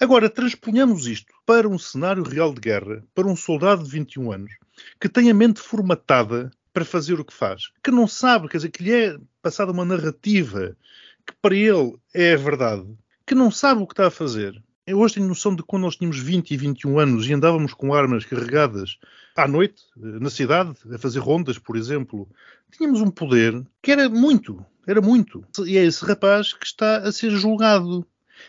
[0.00, 4.52] Agora, transponhamos isto para um cenário real de guerra, para um soldado de 21 anos,
[5.00, 8.70] que tem a mente formatada para fazer o que faz, que não sabe, quer dizer,
[8.70, 10.76] que lhe é passada uma narrativa
[11.24, 12.86] que para ele é a verdade,
[13.24, 14.60] que não sabe o que está a fazer.
[14.86, 17.94] Eu hoje tenho noção de quando nós tínhamos 20 e 21 anos e andávamos com
[17.94, 18.98] armas carregadas
[19.34, 22.28] à noite, na cidade, a fazer rondas, por exemplo,
[22.70, 25.42] tínhamos um poder que era muito, era muito.
[25.64, 28.06] E é esse rapaz que está a ser julgado.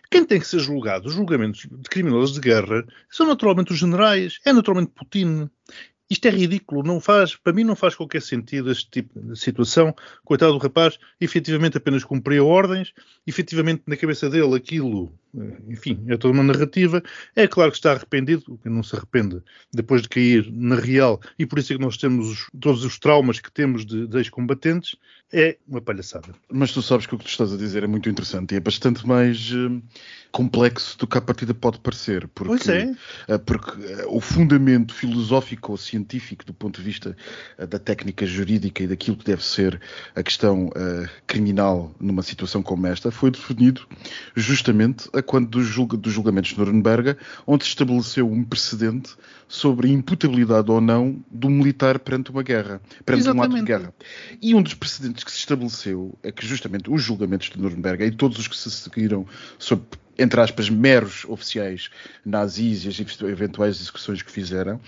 [0.10, 1.08] Quem tem que ser julgado?
[1.08, 5.50] Os julgamentos de criminosos de guerra são naturalmente os generais, é naturalmente Putin.
[6.10, 9.94] Isto é ridículo, não faz, para mim não faz qualquer sentido este tipo de situação.
[10.24, 12.94] Coitado do rapaz, efetivamente apenas cumpria ordens,
[13.26, 15.12] efetivamente na cabeça dele aquilo,
[15.68, 17.02] enfim, é toda uma narrativa.
[17.36, 19.42] É claro que está arrependido, não se arrepende
[19.74, 23.00] depois de cair na real, e por isso é que nós temos os, todos os
[23.00, 24.96] traumas que temos de, de ex-combatentes,
[25.34, 26.34] é uma palhaçada.
[26.52, 28.60] Mas tu sabes que o que tu estás a dizer é muito interessante e é
[28.60, 29.82] bastante mais uh,
[30.32, 32.28] complexo do que a partida pode parecer.
[32.28, 32.86] Porque, pois é.
[33.28, 37.16] Uh, porque uh, o fundamento filosófico ou científico do ponto de vista
[37.58, 39.80] da técnica jurídica e daquilo que deve ser
[40.16, 40.70] a questão
[41.28, 43.88] criminal numa situação como esta foi definido
[44.36, 49.16] justamente a quando dos, julga, dos julgamentos de Nuremberg, onde se estabeleceu um precedente
[49.48, 53.52] sobre a imputabilidade ou não do militar perante uma guerra, perante Exatamente.
[53.52, 53.94] um ato de guerra.
[54.42, 58.12] E um dos precedentes que se estabeleceu é que justamente os julgamentos de Nuremberg e
[58.12, 59.26] todos os que se seguiram
[59.58, 59.86] sobre
[60.18, 61.90] entre aspas, meros oficiais
[62.26, 64.80] nazis e as eventuais execuções que fizeram,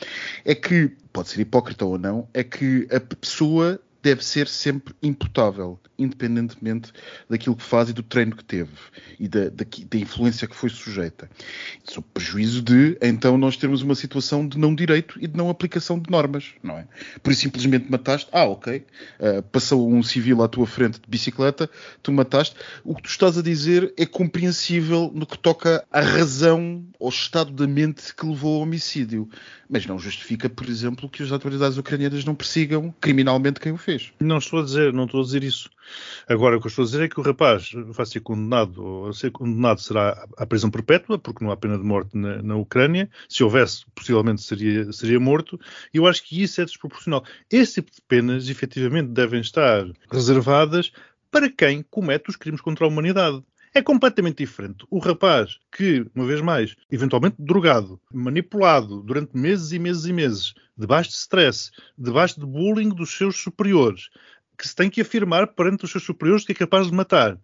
[0.45, 5.77] é que, pode ser hipócrita ou não, é que a pessoa deve ser sempre imputável,
[5.97, 6.91] independentemente
[7.29, 8.71] daquilo que faz e do treino que teve
[9.19, 11.29] e da, da, da influência que foi sujeita.
[11.83, 15.99] Sob prejuízo de, então, nós termos uma situação de não direito e de não aplicação
[15.99, 16.87] de normas, não é?
[17.21, 18.85] Por isso simplesmente mataste, ah, ok,
[19.19, 21.69] uh, passou um civil à tua frente de bicicleta,
[22.01, 22.55] tu mataste.
[22.83, 27.51] O que tu estás a dizer é compreensível no que toca à razão, ao estado
[27.51, 29.29] da mente que levou ao homicídio,
[29.69, 34.11] mas não justifica, por exemplo, que as autoridades ucranianas não persigam criminalmente quem o fez.
[34.19, 35.69] Não estou a dizer, não estou a dizer isso.
[36.27, 39.31] Agora, o que eu estou a dizer é que o rapaz vai ser condenado, ser
[39.31, 43.09] condenado será à prisão perpétua, porque não há pena de morte na, na Ucrânia.
[43.29, 45.59] Se houvesse, possivelmente seria, seria morto.
[45.93, 47.23] E eu acho que isso é desproporcional.
[47.51, 50.91] Esse tipo de penas, efetivamente, devem estar reservadas
[51.31, 53.43] para quem comete os crimes contra a humanidade.
[53.73, 54.85] É completamente diferente.
[54.89, 60.53] O rapaz que, uma vez mais, eventualmente drogado, manipulado durante meses e meses e meses,
[60.75, 64.09] debaixo de stress, debaixo de bullying dos seus superiores,
[64.57, 67.37] que se tem que afirmar perante os seus superiores que é capaz de matar.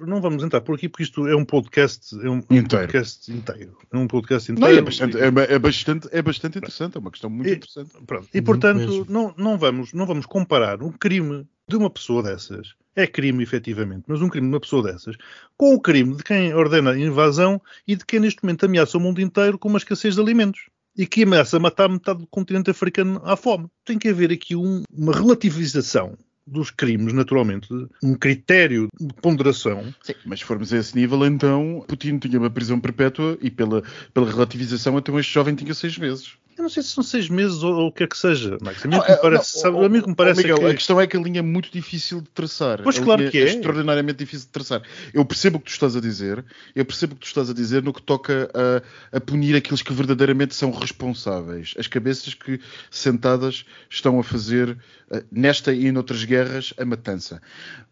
[0.00, 2.68] Não vamos entrar por aqui porque isto é um podcast, é um, inteiro.
[2.68, 3.76] podcast inteiro.
[3.92, 4.72] É um podcast inteiro.
[4.72, 7.90] Não, é, bastante, é, é, bastante, é bastante interessante, é uma questão muito e, interessante.
[8.06, 8.28] Pronto.
[8.32, 13.06] E portanto, não, não, vamos, não vamos comparar um crime de uma pessoa dessas, é
[13.06, 15.16] crime efetivamente, mas um crime de uma pessoa dessas,
[15.56, 19.00] com o crime de quem ordena a invasão e de quem neste momento ameaça o
[19.00, 23.20] mundo inteiro com uma escassez de alimentos e que ameaça matar metade do continente africano
[23.24, 23.66] à fome.
[23.84, 27.68] Tem que haver aqui um, uma relativização dos crimes, naturalmente,
[28.02, 29.94] um critério de ponderação.
[30.02, 33.82] Sim, mas se formos a esse nível, então Putin tinha uma prisão perpétua e pela,
[34.12, 36.36] pela relativização, então este jovem tinha seis meses.
[36.56, 38.84] Eu não sei se são seis meses ou, ou o que é que seja, Max.
[38.84, 40.56] A mim Não, me é, parece, não, sabe, a mim o que me parece Miguel,
[40.56, 40.66] é que...
[40.66, 42.80] a questão é que a linha é muito difícil de traçar.
[42.82, 43.44] Pois A claro linha que é.
[43.44, 44.82] extraordinariamente difícil de traçar.
[45.12, 47.54] Eu percebo o que tu estás a dizer, eu percebo o que tu estás a
[47.54, 52.60] dizer no que toca a, a punir aqueles que verdadeiramente são responsáveis, as cabeças que
[52.88, 54.78] sentadas estão a fazer
[55.10, 56.33] eh, nesta e noutras guerras
[56.76, 57.40] a matança.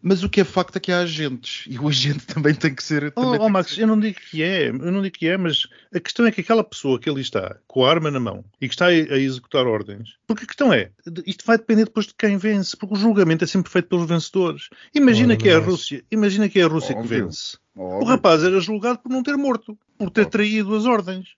[0.01, 2.83] Mas o que é facto é que há agentes e o agente também tem que
[2.83, 3.11] ser.
[3.15, 5.37] Oh, também oh, Max, ser- eu não digo que é, eu não digo que é,
[5.37, 8.43] mas a questão é que aquela pessoa que ali está, com a arma na mão,
[8.59, 10.91] e que está a, a executar ordens, porque a questão é,
[11.25, 14.69] isto vai depender depois de quem vence, porque o julgamento é sempre feito pelos vencedores.
[14.93, 17.25] Imagina Ora, que é a Rússia, imagina que é a Rússia que Óbvio.
[17.25, 17.57] vence.
[17.75, 18.07] O Óbvio.
[18.07, 21.29] rapaz era julgado por não ter morto, por ter traído as ordens.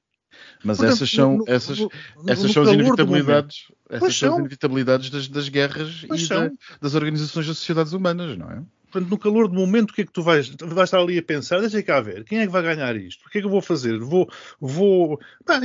[0.63, 1.91] Mas Portanto, essas são, no- essas, no-
[2.28, 4.39] essas no são as inevitabilidades, essas Pois são as são.
[4.39, 6.48] inevitabilidades das, das guerras Pois e são.
[6.50, 8.62] da- das organizações das sociedades humanas, não é?
[8.91, 11.24] Portanto, no calor do momento, o que é que tu vais, vais estar ali a
[11.24, 11.60] pensar?
[11.60, 13.26] Deixa cá ver, quem é que vai ganhar isto?
[13.28, 14.00] O que é que eu vou fazer?
[14.00, 15.60] Vou, vou, pá,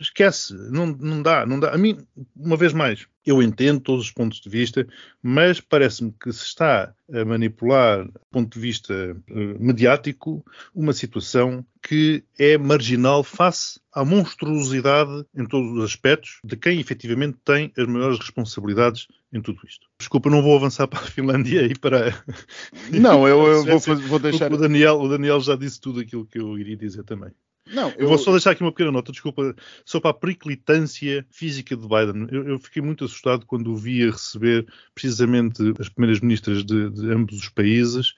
[0.00, 1.70] esquece, não, não dá, não dá.
[1.74, 1.98] A mim,
[2.36, 4.86] uma vez mais, eu entendo todos os pontos de vista,
[5.20, 11.66] mas parece-me que se está a manipular, do ponto de vista eh, mediático, uma situação
[11.82, 17.86] que é marginal face à monstruosidade em todos os aspectos de quem efetivamente tem as
[17.86, 19.86] maiores responsabilidades em tudo isto.
[19.98, 22.14] Desculpa, não vou avançar para a Finlândia e para.
[22.92, 24.52] Não, eu, eu vou, vou deixar.
[24.52, 27.30] O Daniel, o Daniel já disse tudo aquilo que eu iria dizer também.
[27.66, 31.76] Não, Eu vou só deixar aqui uma pequena nota, desculpa, só para a periclitância física
[31.76, 32.28] de Biden.
[32.30, 37.10] Eu, eu fiquei muito assustado quando o via receber precisamente as primeiras ministras de, de
[37.10, 38.14] ambos os países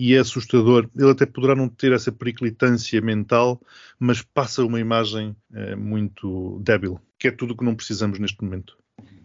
[0.00, 0.88] e é assustador.
[0.96, 3.60] Ele até poderá não ter essa periclitância mental,
[3.98, 8.42] mas passa uma imagem eh, muito débil, que é tudo o que não precisamos neste
[8.42, 8.76] momento.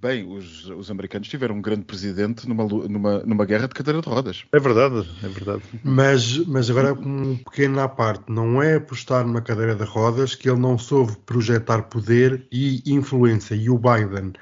[0.04, 4.10] Bem, os, os americanos tiveram um grande presidente numa, numa, numa guerra de cadeira de
[4.10, 4.44] rodas.
[4.52, 5.64] É verdade, é verdade.
[5.82, 10.50] Mas, mas agora um pequeno à parte, não é apostar numa cadeira de rodas que
[10.50, 13.56] ele não soube projetar poder e influência.
[13.56, 14.34] E o Biden,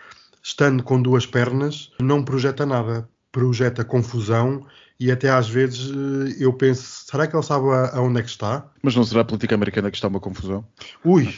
[0.42, 3.08] estando com duas pernas, não projeta nada.
[3.32, 4.66] Projeta confusão
[5.04, 8.30] e até às vezes eh, eu penso, será que ele sabe a- aonde é que
[8.30, 8.66] está?
[8.84, 10.64] Mas não será a política americana que está uma confusão?
[11.04, 11.34] Ui,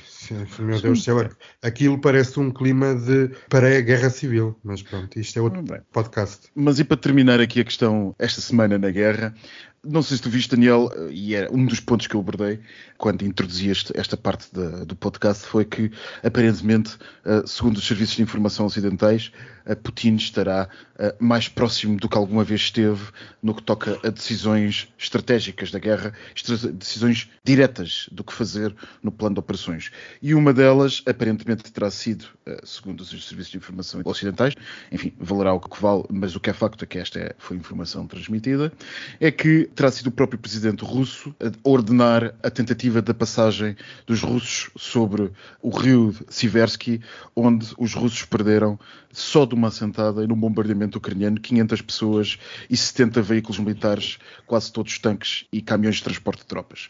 [0.60, 1.30] meu Deus do céu,
[1.62, 4.58] aquilo parece um clima de pré-guerra civil.
[4.63, 5.80] Mas pronto, isto é outro Bem.
[5.91, 6.47] podcast.
[6.54, 9.34] Mas e para terminar aqui a questão, esta semana na guerra,
[9.86, 12.62] não sei se tu viste, Daniel, e era um dos pontos que eu abordei
[12.97, 15.91] quando introduzi este- esta parte da- do podcast, foi que,
[16.23, 19.30] aparentemente, eh, segundo os serviços de informação ocidentais,
[19.65, 20.69] eh, Putin estará
[21.19, 23.02] mais próximo do que alguma vez esteve
[23.41, 26.13] no que toca a decisões estratégicas da guerra,
[26.73, 29.91] decisões diretas do que fazer no plano de operações.
[30.21, 34.53] E uma delas, aparentemente, terá sido, eh, segundo os serviços de informação ocidentais,
[34.91, 37.57] enfim, valerá o que vale, mas o que é facto é que esta é- foi
[37.57, 38.71] informação transmitida,
[39.19, 44.21] é que terá sido o próprio presidente russo a ordenar a tentativa da passagem dos
[44.21, 47.01] russos sobre o rio Siversky,
[47.35, 48.79] onde os russos perderam,
[49.11, 52.37] só de uma assentada e num bombardeamento ucraniano, 500 pessoas
[52.69, 56.89] e 70 veículos militares, quase todos tanques e caminhões de transporte de tropas.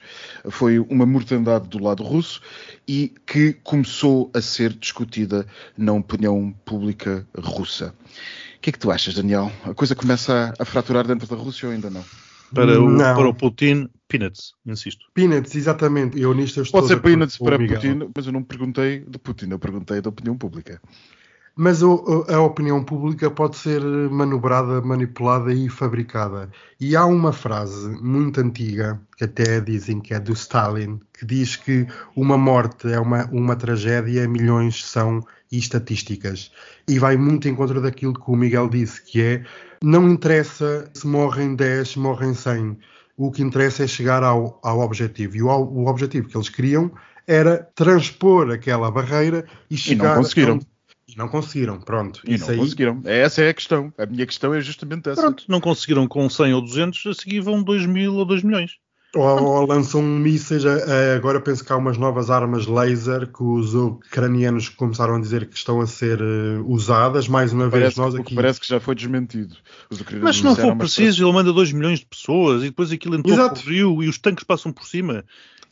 [0.50, 2.42] Foi uma mortandade do lado russo
[2.88, 5.46] e que começou a ser discutida
[5.78, 7.94] na opinião pública russa.
[8.58, 9.52] O que é que tu achas, Daniel?
[9.66, 12.04] A coisa começa a, a fraturar dentro da Rússia ou ainda não?
[12.54, 13.16] Para o, Não.
[13.16, 15.06] para o Putin, peanuts, insisto.
[15.14, 16.20] Peanuts, exatamente.
[16.20, 17.58] Eu nisto eu estou Pode de ser peanuts para.
[17.58, 20.80] Putin, mas eu não perguntei de Putin, eu perguntei da opinião pública.
[21.56, 26.50] Mas a opinião pública pode ser manobrada, manipulada e fabricada.
[26.80, 31.56] E há uma frase muito antiga, que até dizem que é do Stalin, que diz
[31.56, 31.86] que
[32.16, 36.52] uma morte é uma, uma tragédia, milhões são estatísticas.
[36.88, 39.44] E vai muito em contra daquilo que o Miguel disse, que é
[39.84, 42.78] não interessa se morrem 10, se morrem 100.
[43.16, 45.38] O que interessa é chegar ao, ao objetivo.
[45.38, 46.92] E o, o objetivo que eles queriam
[47.28, 50.56] era transpor aquela barreira e E chegar não conseguiram.
[50.58, 50.73] a-
[51.14, 52.22] e não conseguiram, pronto.
[52.26, 53.02] E Isso não aí, conseguiram.
[53.06, 53.94] Essa é a questão.
[53.98, 55.22] A minha questão é justamente essa.
[55.22, 58.72] Pronto, não conseguiram com 100 ou 200, a seguir vão 2 mil ou 2 milhões.
[59.16, 63.44] Ou, ou lançam mísseis, a- a- agora penso que há umas novas armas laser que
[63.44, 67.98] os ucranianos começaram a dizer que estão a ser eh, usadas, mais uma vez Parece,
[68.00, 68.34] nós que- aqui.
[68.36, 69.56] parece que já foi desmentido.
[69.88, 72.70] Os ucranianos Mas se não for mas preciso, ele manda 2 milhões de pessoas e
[72.70, 73.62] depois aquilo entrou Exato.
[73.62, 75.24] por rio e os tanques passam por cima.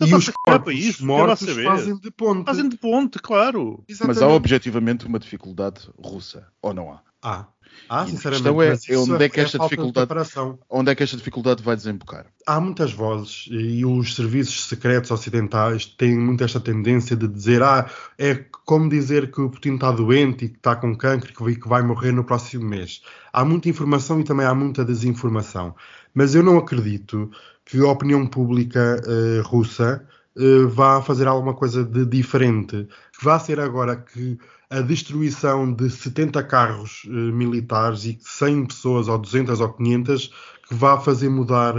[0.08, 1.64] E os para corpos isso, mortos saber.
[1.64, 2.46] fazem de ponte.
[2.46, 3.84] Fazem de ponte, claro.
[3.88, 4.36] Mas há Exatamente.
[4.36, 7.02] objetivamente uma dificuldade russa, ou não há?
[7.22, 7.46] Há.
[7.90, 8.44] Ah, E a sinceramente,
[8.88, 10.60] questão é, onde é que esta falta de dificuldade-.
[10.70, 12.26] Onde é que esta dificuldade vai desembocar?
[12.46, 17.90] Há muitas vozes e os serviços secretos ocidentais têm muito esta tendência de dizer ah,
[18.18, 21.68] é como dizer que o Putin está doente e que está com cancro e que
[21.68, 23.02] vai- morrer no próximo mês.
[23.34, 25.76] Há muita informação e também há muita desinformação.
[26.14, 27.32] Mas eu não acredito
[27.66, 30.06] que a opinião pública eh, russa
[30.38, 32.88] eh, vá fazer alguma coisa de diferente.
[33.18, 34.38] Que vá ser agora que
[34.72, 40.28] a destruição de 70 carros eh, militares e 100 pessoas, ou 200 ou 500,
[40.68, 41.76] que vá fazer mudar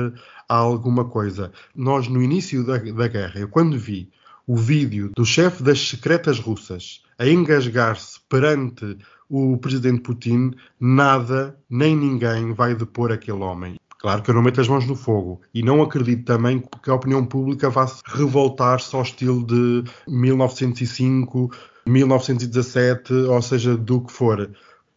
[0.46, 1.50] alguma coisa.
[1.74, 4.10] Nós, no início da, da guerra, eu quando vi
[4.46, 11.96] o vídeo do chefe das secretas russas a engasgar-se perante o presidente Putin, nada nem
[11.96, 13.76] ninguém vai depor aquele homem.
[13.98, 16.94] Claro que eu não meto as mãos no fogo e não acredito também que a
[16.94, 21.50] opinião pública vá se revoltar-se ao estilo de 1905,
[21.86, 24.50] 1917, ou seja, do que for.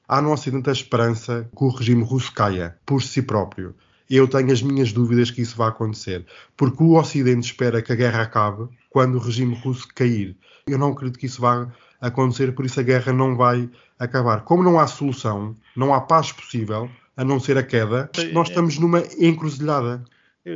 [0.08, 3.76] Há no Ocidente a esperança que o regime russo caia por si próprio.
[4.10, 7.96] Eu tenho as minhas dúvidas que isso vai acontecer, porque o Ocidente espera que a
[7.96, 10.38] guerra acabe quando o regime russo cair.
[10.68, 13.68] Eu não acredito que isso vá acontecer, por isso a guerra não vai
[13.98, 14.44] acabar.
[14.44, 18.78] Como não há solução, não há paz possível, a não ser a queda, nós estamos
[18.78, 20.04] numa encruzilhada.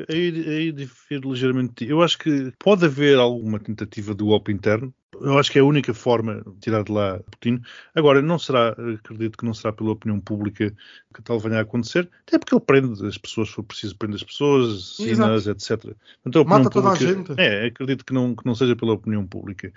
[0.08, 1.88] Aí, aí difiro ligeiramente.
[1.88, 4.94] Eu acho que pode haver alguma tentativa de golpe interno.
[5.22, 7.62] Eu acho que é a única forma de tirar de lá Putin.
[7.96, 10.74] Agora, não será, acredito que não será pela opinião pública
[11.14, 14.16] que tal venha a acontecer, até porque ele prende as pessoas, se for preciso, prende
[14.16, 15.94] as pessoas, assassina-as, etc.
[16.26, 17.34] Então, Mata toda a gente.
[17.38, 19.72] É, acredito que não, que não seja pela opinião pública.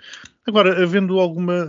[0.45, 1.67] Agora, havendo alguma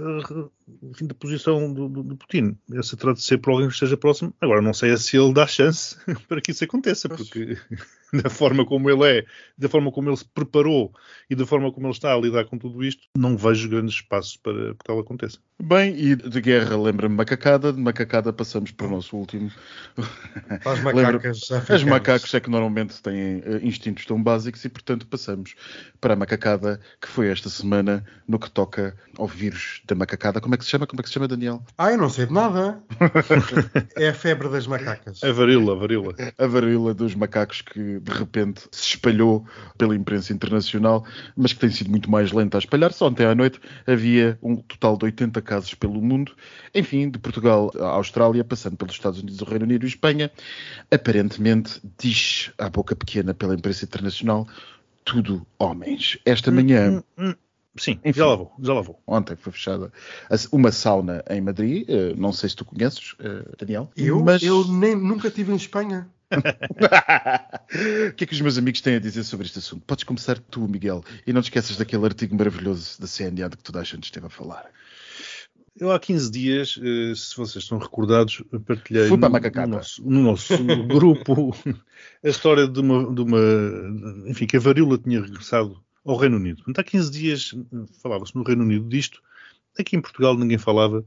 [0.82, 3.96] enfim, de posição do, do, do Putin, essa terá de ser por alguém que esteja
[3.96, 4.34] próximo.
[4.40, 5.96] Agora, não sei se ele dá chance
[6.28, 7.56] para que isso aconteça, porque
[8.22, 9.24] da forma como ele é,
[9.58, 10.92] da forma como ele se preparou
[11.28, 14.36] e da forma como ele está a lidar com tudo isto, não vejo grandes espaços
[14.36, 15.38] para que tal aconteça.
[15.62, 19.50] Bem, e de guerra lembra-me macacada, de macacada passamos para o nosso último.
[20.62, 21.84] Para as macacas africanas.
[21.84, 25.54] macacos é que normalmente têm eh, instintos tão básicos e, portanto, passamos
[26.00, 30.40] para a macacada, que foi esta semana no que toca ao vírus da macacada.
[30.40, 30.86] Como é que se chama?
[30.86, 31.62] Como é que se chama, Daniel?
[31.76, 32.82] Ah, eu não sei de nada.
[33.96, 35.22] é a febre das macacas.
[35.22, 36.14] A varíola, a varíola.
[36.38, 41.04] A varíola dos macacos que, de repente, se espalhou pela imprensa internacional,
[41.36, 43.02] mas que tem sido muito mais lenta a espalhar-se.
[43.02, 46.32] Ontem à noite havia um total de 80 casos pelo mundo,
[46.74, 50.30] enfim, de Portugal à Austrália, passando pelos Estados Unidos, o Reino Unido e Espanha.
[50.90, 54.46] Aparentemente, diz à boca pequena pela imprensa internacional,
[55.04, 56.18] tudo homens.
[56.24, 57.34] Esta manhã, Hum, hum,
[57.76, 58.18] Sim, Enfim.
[58.18, 59.02] já lá vou, já lá vou.
[59.06, 59.92] ontem foi fechada
[60.52, 63.90] uma sauna em Madrid, eh, não sei se tu conheces, eh, Daniel.
[63.96, 64.42] Eu, mas...
[64.42, 66.08] eu nem, nunca estive em Espanha.
[66.30, 69.84] o que é que os meus amigos têm a dizer sobre este assunto?
[69.86, 73.62] Podes começar tu, Miguel, e não te esqueças daquele artigo maravilhoso da CNA de que
[73.64, 74.70] toda a gente esteve a falar.
[75.76, 80.64] Eu há 15 dias, eh, se vocês estão recordados, partilhei no, no nosso, no nosso
[80.86, 81.52] grupo
[82.24, 83.40] a história de uma, de uma.
[84.28, 86.56] Enfim, que a varíola tinha regressado ao Reino Unido.
[86.58, 89.22] Portanto, há 15 dias eh, falava-se no Reino Unido disto,
[89.78, 91.04] aqui em Portugal ninguém falava.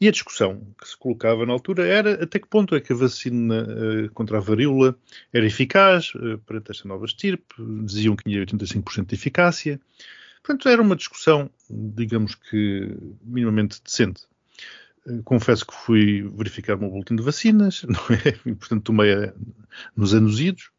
[0.00, 2.96] E a discussão que se colocava na altura era até que ponto é que a
[2.96, 4.96] vacina eh, contra a varíola
[5.32, 6.12] era eficaz
[6.46, 7.54] perante esta nova estirpe.
[7.84, 9.80] Diziam que tinha 85% de eficácia.
[10.42, 14.24] Portanto, era uma discussão, digamos que minimamente decente.
[15.06, 18.50] Eh, Confesso que fui verificar o meu boletim de vacinas, não é?
[18.50, 19.32] E, portanto, tomei
[19.96, 20.70] nos anos idos,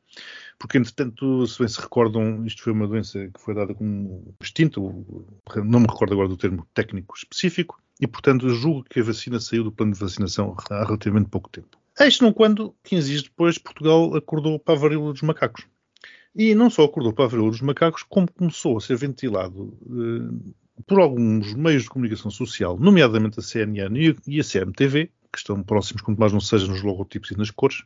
[0.65, 4.81] porque, entretanto, se bem se recordam, isto foi uma doença que foi dada como extinta,
[5.63, 9.63] não me recordo agora do termo técnico específico, e, portanto, julgo que a vacina saiu
[9.63, 11.77] do plano de vacinação há relativamente pouco tempo.
[11.99, 15.67] Eis não quando, 15 dias depois, Portugal acordou para a varíola dos macacos.
[16.35, 20.51] E não só acordou para a varíola dos macacos, como começou a ser ventilado eh,
[20.87, 26.01] por alguns meios de comunicação social, nomeadamente a CNN e, a CMTV, que estão próximos,
[26.01, 27.83] quanto mais não seja nos logotipos e nas cores,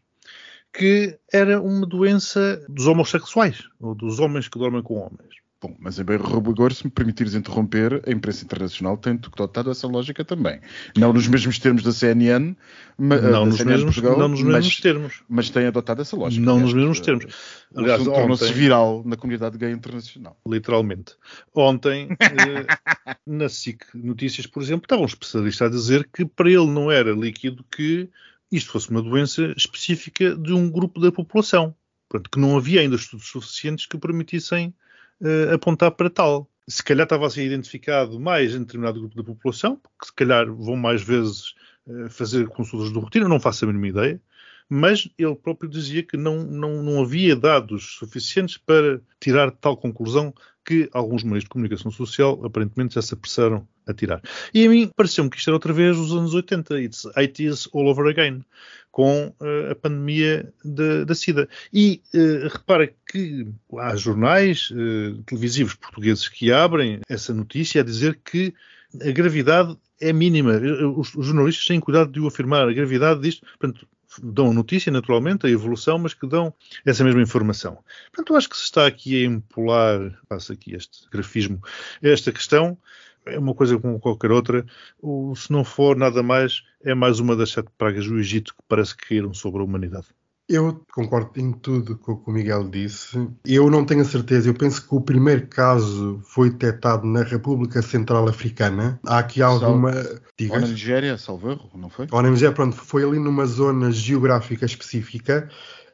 [0.73, 5.39] que era uma doença dos homossexuais, ou dos homens que dormem com homens.
[5.61, 9.87] Bom, mas em bem rigor, se me permitires interromper, a imprensa internacional tem adotado essa
[9.87, 10.61] lógica também.
[10.95, 12.55] Não nos mesmos termos da CNN,
[12.97, 15.23] ma- Não da nos CNN mesmos, Portugal, não nos mesmos mas, termos.
[15.27, 16.45] mas tem adotado essa lógica.
[16.45, 17.25] Não nos Aliás, mesmos termos.
[17.73, 20.39] o Aliás, assunto tornou-se viral na comunidade gay internacional.
[20.47, 21.15] literalmente.
[21.53, 22.65] Ontem, eh,
[23.27, 27.11] na SIC Notícias, por exemplo, estava um especialista a dizer que para ele não era
[27.11, 28.09] líquido que
[28.51, 31.75] isto fosse uma doença específica de um grupo da população.
[32.07, 34.73] Portanto, que não havia ainda estudos suficientes que permitissem
[35.21, 36.49] eh, apontar para tal.
[36.67, 40.51] Se calhar estava a ser identificado mais em determinado grupo da população, porque se calhar
[40.51, 41.53] vão mais vezes
[41.87, 44.21] eh, fazer consultas de rotina, não faço a mínima ideia,
[44.69, 50.33] mas ele próprio dizia que não, não, não havia dados suficientes para tirar tal conclusão
[50.63, 54.21] que alguns meios de comunicação social aparentemente já se apressaram a tirar.
[54.53, 57.87] E a mim pareceu-me que isto era outra vez os anos 80, it's 80s all
[57.87, 58.45] over again,
[58.91, 61.49] com uh, a pandemia da, da SIDA.
[61.73, 63.47] E uh, repara que
[63.79, 68.53] há jornais uh, televisivos portugueses que abrem essa notícia a dizer que
[69.01, 70.53] a gravidade é mínima.
[70.95, 72.67] Os, os jornalistas têm cuidado de o afirmar.
[72.67, 73.87] A gravidade disto, portanto,
[74.21, 76.53] dão notícia, naturalmente, a evolução, mas que dão
[76.85, 77.79] essa mesma informação.
[78.11, 81.61] Portanto, eu acho que se está aqui a empolar, passa aqui este grafismo,
[82.01, 82.77] esta questão,
[83.25, 84.65] é uma coisa como qualquer outra,
[85.01, 88.63] ou, se não for nada mais, é mais uma das sete pragas do Egito que
[88.67, 90.07] parece que caíram sobre a humanidade.
[90.49, 93.29] Eu concordo em tudo com o que o Miguel disse.
[93.45, 94.49] Eu não tenho a certeza.
[94.49, 98.99] Eu penso que o primeiro caso foi detectado na República Central Africana.
[99.05, 99.91] Há aqui alguma.
[99.91, 102.07] Ou na Nigéria, salvo erro, não foi?
[102.11, 105.47] Ou na Nigéria, pronto, foi ali numa zona geográfica específica.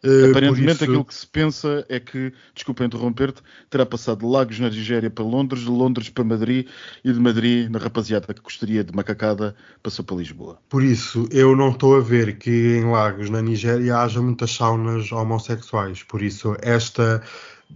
[0.06, 0.84] Uh, Aparentemente isso...
[0.84, 5.24] aquilo que se pensa é que, desculpa interromper-te, terá passado de Lagos na Nigéria para
[5.24, 6.68] Londres, de Londres para Madrid
[7.03, 10.60] e de Madrid, na rapaziada que gostaria de macacada, passou para Lisboa.
[10.70, 15.12] Por isso, eu não estou a ver que em Lagos, na Nigéria, haja muitas saunas
[15.12, 16.03] homossexuais.
[16.03, 17.24] Por isso, esta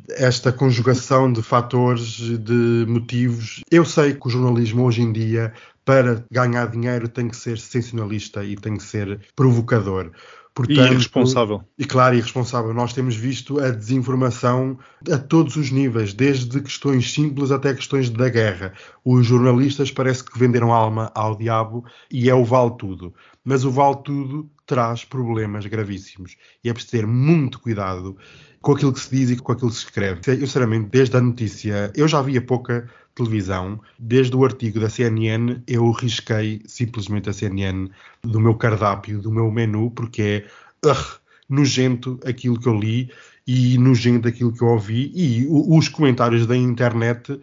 [0.09, 3.61] esta conjugação de fatores, de motivos.
[3.71, 5.53] Eu sei que o jornalismo hoje em dia,
[5.83, 10.11] para ganhar dinheiro, tem que ser sensacionalista e tem que ser provocador.
[10.59, 11.63] Portanto, e irresponsável.
[11.77, 12.73] E claro, irresponsável.
[12.73, 14.77] Nós temos visto a desinformação
[15.09, 18.73] a todos os níveis, desde questões simples até questões da guerra.
[19.05, 23.13] Os jornalistas parece que venderam alma ao diabo e é o vale tudo.
[23.43, 26.35] Mas o vale tudo traz problemas gravíssimos.
[26.61, 28.17] E é preciso ter muito cuidado
[28.61, 30.19] com aquilo que se diz e com aquilo que se escreve.
[30.27, 32.89] Eu, sinceramente, desde a notícia, eu já via pouca
[33.23, 37.89] televisão, desde o artigo da CNN, eu risquei simplesmente a CNN
[38.23, 40.45] do meu cardápio, do meu menu, porque
[40.83, 43.11] é uh, nojento aquilo que eu li
[43.45, 45.11] e nojento aquilo que eu ouvi.
[45.13, 47.39] E os comentários da internet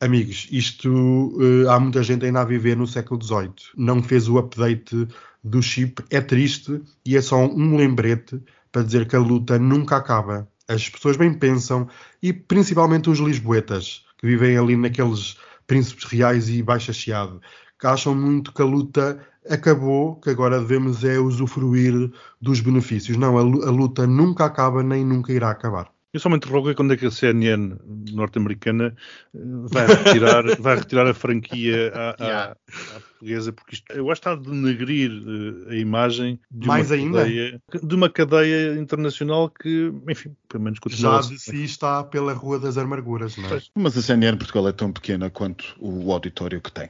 [0.00, 3.52] Amigos, isto uh, há muita gente ainda a viver no século XVIII.
[3.76, 5.08] Não fez o update
[5.42, 9.96] do chip, é triste e é só um lembrete para dizer que a luta nunca
[9.96, 10.48] acaba.
[10.68, 11.88] As pessoas bem pensam,
[12.22, 17.40] e principalmente os lisboetas, que vivem ali naqueles príncipes reais e baixa chiado,
[17.80, 23.16] que acham muito que a luta acabou, que agora devemos é usufruir dos benefícios.
[23.16, 25.90] Não, a luta nunca acaba nem nunca irá acabar.
[26.12, 27.76] Eu só me interrogo quando é que a CNN
[28.12, 28.96] norte-americana
[29.34, 32.50] eh, vai retirar, vai retirar a franquia à, yeah.
[32.50, 36.66] à, à, portuguesa, porque isto, eu acho que está a denegrir uh, a imagem de
[36.66, 37.18] Mais uma, ainda?
[37.18, 42.32] Cadeia, de uma cadeia internacional que, enfim, pelo menos continua Já de si está pela
[42.32, 43.60] Rua das Amarguras, não é?
[43.74, 46.88] Mas a CNN em Portugal é tão pequena quanto o auditório que tem.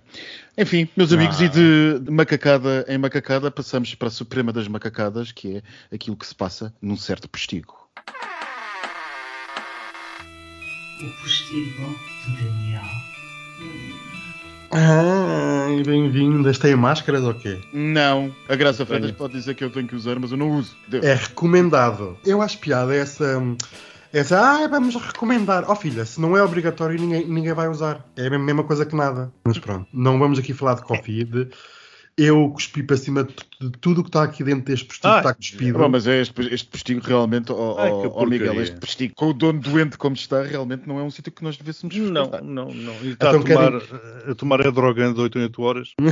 [0.56, 1.44] Enfim, meus amigos, ah.
[1.44, 5.62] e de, de macacada em macacada passamos para a suprema das macacadas, que é
[5.92, 7.76] aquilo que se passa num certo postigo.
[11.02, 11.96] O postigo
[12.26, 12.82] de Daniel.
[14.70, 16.58] Ah, bem-vindas.
[16.58, 17.60] Têm máscaras ou quê?
[17.72, 18.34] Não.
[18.48, 20.76] A Graça Freitas pode dizer que eu tenho que usar, mas eu não uso.
[20.88, 21.04] Deus.
[21.04, 22.18] É recomendado.
[22.24, 23.40] Eu acho piada essa.
[24.12, 25.64] Essa, ah, vamos recomendar.
[25.68, 28.04] Ó oh, filha, se não é obrigatório, ninguém, ninguém vai usar.
[28.16, 29.30] É a mesma coisa que nada.
[29.44, 31.48] Mas pronto, não vamos aqui falar de Covid
[32.18, 35.32] eu cuspi para cima de tudo o que está aqui dentro deste postigo ah, está
[35.32, 35.78] cuspido.
[35.78, 39.32] Bom, mas é este, este postigo realmente, oh, Ai, oh, Miguel, este postigo com o
[39.32, 42.94] dono doente como está, realmente não é um sítio que nós devêssemos Não, não, não.
[43.02, 44.32] E está então, a, tomar, querem...
[44.32, 45.94] a tomar a droga de 8 em 8 horas.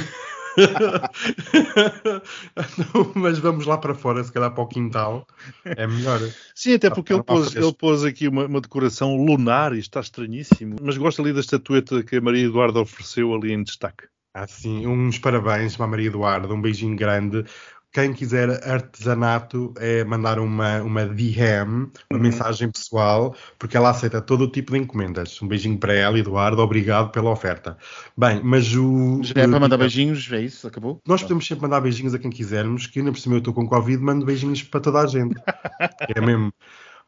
[2.79, 5.27] não, mas vamos lá para fora, se calhar para o quintal.
[5.65, 6.21] É melhor.
[6.55, 10.77] Sim, até porque ele pôs, ele pôs aqui uma, uma, decoração lunar e está estranhíssimo.
[10.81, 14.05] Mas gosto ali da estatueta que a Maria Eduarda ofereceu ali em destaque.
[14.37, 17.43] Assim, uns parabéns para a Maria Eduarda, um beijinho grande.
[17.91, 22.19] Quem quiser artesanato é mandar uma, uma DM, uma uhum.
[22.19, 25.41] mensagem pessoal, porque ela aceita todo o tipo de encomendas.
[25.41, 27.79] Um beijinho para ela, Eduardo, obrigado pela oferta.
[28.15, 29.23] Bem, mas o.
[29.23, 30.67] Já é para mandar beijinhos, é isso?
[30.67, 31.01] Acabou?
[31.09, 33.67] Nós podemos sempre mandar beijinhos a quem quisermos, que ainda por cima eu estou com
[33.67, 35.35] Covid, mando beijinhos para toda a gente.
[36.15, 36.53] é mesmo.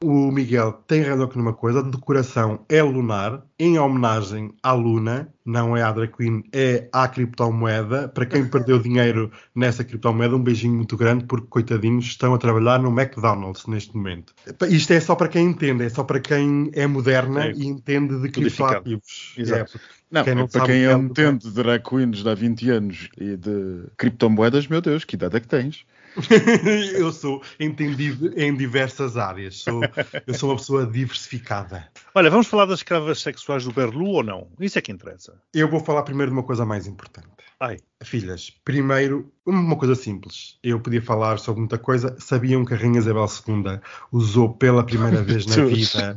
[0.01, 5.29] O Miguel tem razão aqui numa coisa, a decoração é lunar, em homenagem à Luna,
[5.45, 8.07] não é à Drag Queen, é à criptomoeda.
[8.07, 12.79] Para quem perdeu dinheiro nessa criptomoeda, um beijinho muito grande, porque coitadinhos estão a trabalhar
[12.79, 14.33] no McDonald's neste momento.
[14.69, 17.53] Isto é só para quem entende, é só para quem é moderna é.
[17.57, 19.35] e entende de criptoativos.
[19.37, 19.79] Exato.
[19.79, 23.37] É, não, quem não para quem entende de drag queens de há 20 anos e
[23.37, 25.85] de criptomoedas, meu Deus, que idade é que tens?
[26.95, 29.59] eu sou entendido em diversas áreas.
[29.59, 29.81] Sou,
[30.27, 31.89] eu sou uma pessoa diversificada.
[32.15, 34.49] Olha, vamos falar das escravas sexuais do Berlu ou não?
[34.61, 35.41] Isso é que interessa.
[35.55, 37.29] Eu vou falar primeiro de uma coisa mais importante.
[37.61, 40.59] Ai, Filhas, primeiro, uma coisa simples.
[40.63, 42.17] Eu podia falar sobre muita coisa.
[42.21, 43.81] Sabiam que a Rainha Isabel II
[44.13, 46.17] usou pela primeira vez na vida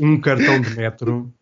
[0.00, 1.32] um cartão de metro?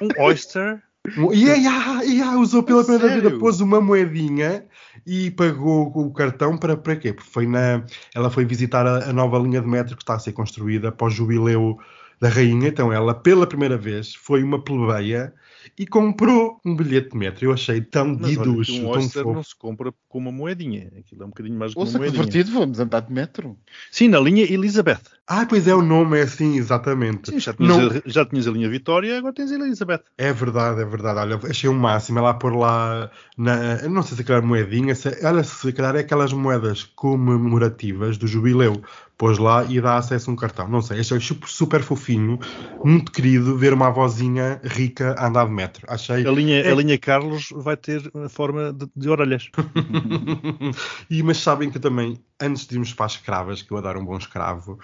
[0.00, 0.82] um oyster.
[1.06, 3.28] E yeah, yeah, usou pela primeira Sério?
[3.28, 4.64] vez, pôs uma moedinha
[5.06, 7.12] e pagou o cartão para, para quê?
[7.12, 7.84] Porque foi na,
[8.14, 11.06] ela foi visitar a, a nova linha de metro que está a ser construída para
[11.06, 11.78] o jubileu
[12.24, 12.68] da rainha.
[12.68, 15.32] Então ela, pela primeira vez, foi uma plebeia
[15.78, 17.44] e comprou um bilhete de metro.
[17.44, 19.34] Eu achei tão Mas olha, que guiducho, um tão oyster fofo.
[19.34, 20.90] não se compra com uma moedinha.
[20.98, 22.24] Aquilo é um bocadinho mais do que Ouça uma moedinha.
[22.24, 23.56] divertido, vamos andar de metro.
[23.90, 25.00] Sim, na linha Elizabeth.
[25.26, 27.30] Ah, pois é, o nome é assim, exatamente.
[27.30, 30.02] Sim, já tinhas, Não- a, já tinhas a linha Vitória, agora tens a Elizabeth.
[30.18, 31.18] É verdade, é verdade.
[31.20, 32.18] Olha, achei o máximo.
[32.18, 36.32] Ela pôr lá, na, não sei se aquela moedinha, se, olha, se calhar é aquelas
[36.32, 38.80] moedas comemorativas do jubileu.
[39.16, 40.68] Pôs lá e dá acesso a um cartão.
[40.68, 42.38] Não sei, achei super, super fofinho,
[42.84, 45.86] muito querido ver uma avózinha rica a andar de metro.
[45.88, 46.26] Achei.
[46.26, 46.72] A linha, É.
[46.72, 49.50] a linha Carlos vai ter a forma de, de orelhas.
[51.08, 54.04] e, mas sabem que também, antes de irmos para as escravas, que eu adoro um
[54.04, 54.78] bom escravo,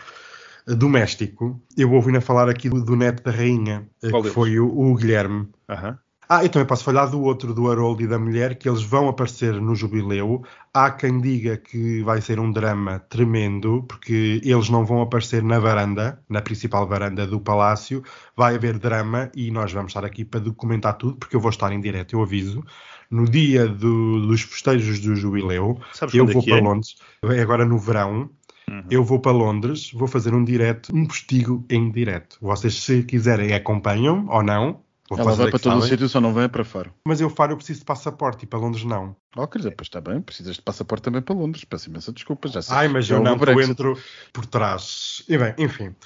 [0.69, 4.29] eh, doméstico, eu ouvi a falar aqui do, do neto da rainha, eh, Qual que
[4.29, 4.35] deles?
[4.35, 5.49] foi o, o Guilherme.
[6.33, 9.09] Ah, eu também posso falar do outro, do Harold e da mulher, que eles vão
[9.09, 10.45] aparecer no jubileu.
[10.73, 15.59] Há quem diga que vai ser um drama tremendo, porque eles não vão aparecer na
[15.59, 18.01] varanda, na principal varanda do palácio.
[18.37, 21.73] Vai haver drama e nós vamos estar aqui para documentar tudo, porque eu vou estar
[21.73, 22.65] em direto, eu aviso.
[23.11, 26.63] No dia do- dos festejos do jubileu, Sabes eu é vou que para é?
[26.63, 28.31] Londres, é agora no verão.
[28.71, 28.85] Uhum.
[28.89, 32.39] Eu vou para Londres, vou fazer um direto, um postigo em direto.
[32.41, 34.89] Vocês, se quiserem, acompanham ou não.
[35.11, 36.95] Vou Ela vai para que todo o sítio, só não vai para Faro.
[37.05, 39.17] Mas eu, Faro, eu preciso de passaporte e para Londres não.
[39.37, 41.65] Oh, quer dizer, pois está bem, precisas de passaporte também para Londres.
[41.65, 42.77] Peço imensa desculpa, já sei.
[42.77, 43.99] Ai, mas Já eu houve não, eu entro
[44.33, 45.25] por trás.
[45.29, 45.97] E bem, enfim.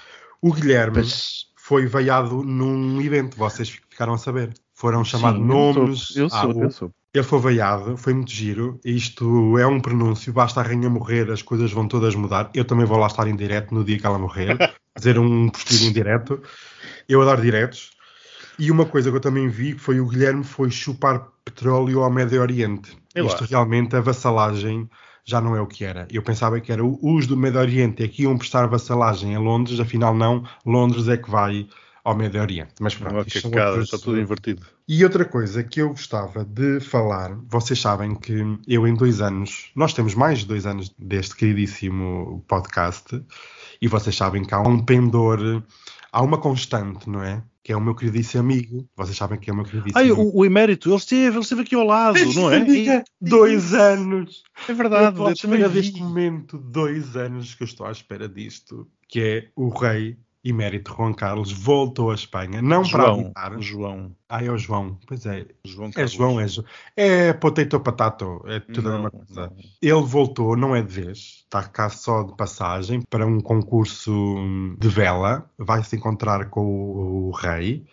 [0.41, 4.55] O Guilherme Mas- foi veiado num evento, vocês ficaram a saber.
[4.73, 6.17] Foram chamados nomes.
[6.17, 6.91] Eu sou, eu o- sou.
[7.13, 8.81] Ele foi veiado, foi muito giro.
[8.85, 12.51] Isto é um pronúncio, basta a rainha morrer, as coisas vão todas mudar.
[12.53, 14.57] Eu também vou lá estar em direto no dia que ela morrer,
[14.99, 16.43] fazer um postigo em direto.
[17.09, 17.91] Eu adoro diretos.
[18.59, 22.41] E uma coisa que eu também vi foi o Guilherme foi chupar petróleo ao Médio
[22.41, 22.97] Oriente.
[23.17, 23.23] Lá.
[23.27, 24.89] Isto realmente, a vassalagem
[25.25, 26.07] já não é o que era.
[26.11, 29.81] Eu pensava que era os do Médio Oriente é que iam prestar vassalagem a Londres,
[29.81, 31.67] afinal não, Londres é que vai
[32.05, 32.75] ao Médio Oriente.
[32.81, 34.63] Mas pronto, Uma isto outros- está tudo invertido.
[34.87, 38.35] e outra coisa que eu gostava de falar, vocês sabem que
[38.69, 43.23] eu em dois anos, nós temos mais de dois anos deste queridíssimo podcast,
[43.81, 45.63] e vocês sabem que há um pendor,
[46.15, 47.43] há uma constante, não é?
[47.63, 48.89] Que é o meu queridíssimo amigo.
[48.95, 50.23] Vocês sabem que é o meu queridíssimo Ai, amigo.
[50.23, 52.61] o, o emérito, ele esteve, ele esteve aqui ao lado, não é?
[52.61, 54.45] Diga, dois anos!
[54.69, 58.29] É verdade, eu estou à espera deste momento, dois anos que eu estou à espera
[58.29, 63.61] disto, que é o rei emérito Juan Carlos voltou à Espanha, não para João, habitar.
[63.61, 66.07] João, Ah, é o João, pois é, João É.
[66.07, 66.67] João, é João.
[66.97, 69.53] É potato patato, é tudo a Não, mesma coisa.
[69.81, 74.13] Ele voltou, não é de vez, está cá só de passagem para um concurso
[74.79, 75.51] de vela.
[75.59, 77.87] Vai se encontrar com o, o rei,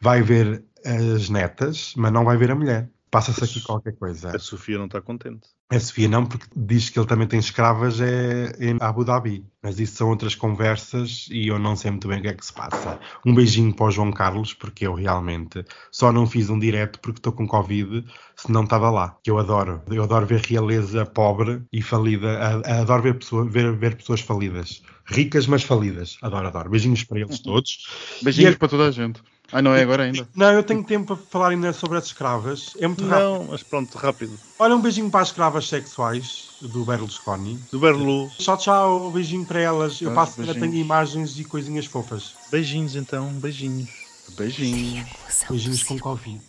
[0.00, 2.88] vai ver as netas, mas não vai ver a mulher.
[3.10, 4.34] Passa-se aqui qualquer coisa.
[4.34, 5.48] A Sofia não está contente.
[5.70, 9.44] A Sofia não, porque diz que ele também tem escravas é, em Abu Dhabi.
[9.62, 12.44] Mas isso são outras conversas e eu não sei muito bem o que é que
[12.44, 13.00] se passa.
[13.24, 17.18] Um beijinho para o João Carlos, porque eu realmente só não fiz um direto porque
[17.18, 18.04] estou com Covid,
[18.36, 19.16] senão estava lá.
[19.22, 19.82] Que eu adoro.
[19.90, 22.62] Eu adoro ver realeza pobre e falida.
[22.80, 24.82] Adoro ver, pessoa, ver, ver pessoas falidas.
[25.04, 26.18] Ricas, mas falidas.
[26.22, 26.70] Adoro, adoro.
[26.70, 27.86] Beijinhos para eles todos.
[28.22, 29.22] Beijinhos E é- para toda a gente.
[29.52, 30.28] Ah, não é agora ainda.
[30.34, 32.72] Não, eu tenho tempo para falar ainda sobre as escravas.
[32.78, 33.24] É muito rápido.
[33.24, 34.38] Não, mas pronto, rápido.
[34.58, 37.56] Olha, um beijinho para as escravas sexuais do Berlusconi.
[37.70, 39.10] Do Berlu, Tchau, tchau.
[39.12, 40.00] Beijinho para elas.
[40.00, 42.34] Eu Ah, passo ainda tenho imagens e coisinhas fofas.
[42.50, 43.88] beijinhos então, beijinhos.
[44.36, 45.06] Beijinhos.
[45.48, 45.98] Beijinhos com.
[45.98, 46.40] Covid.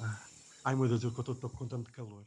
[0.00, 0.16] Ah.
[0.66, 2.22] Ai meu Deus, eu estou estou com tanto calor.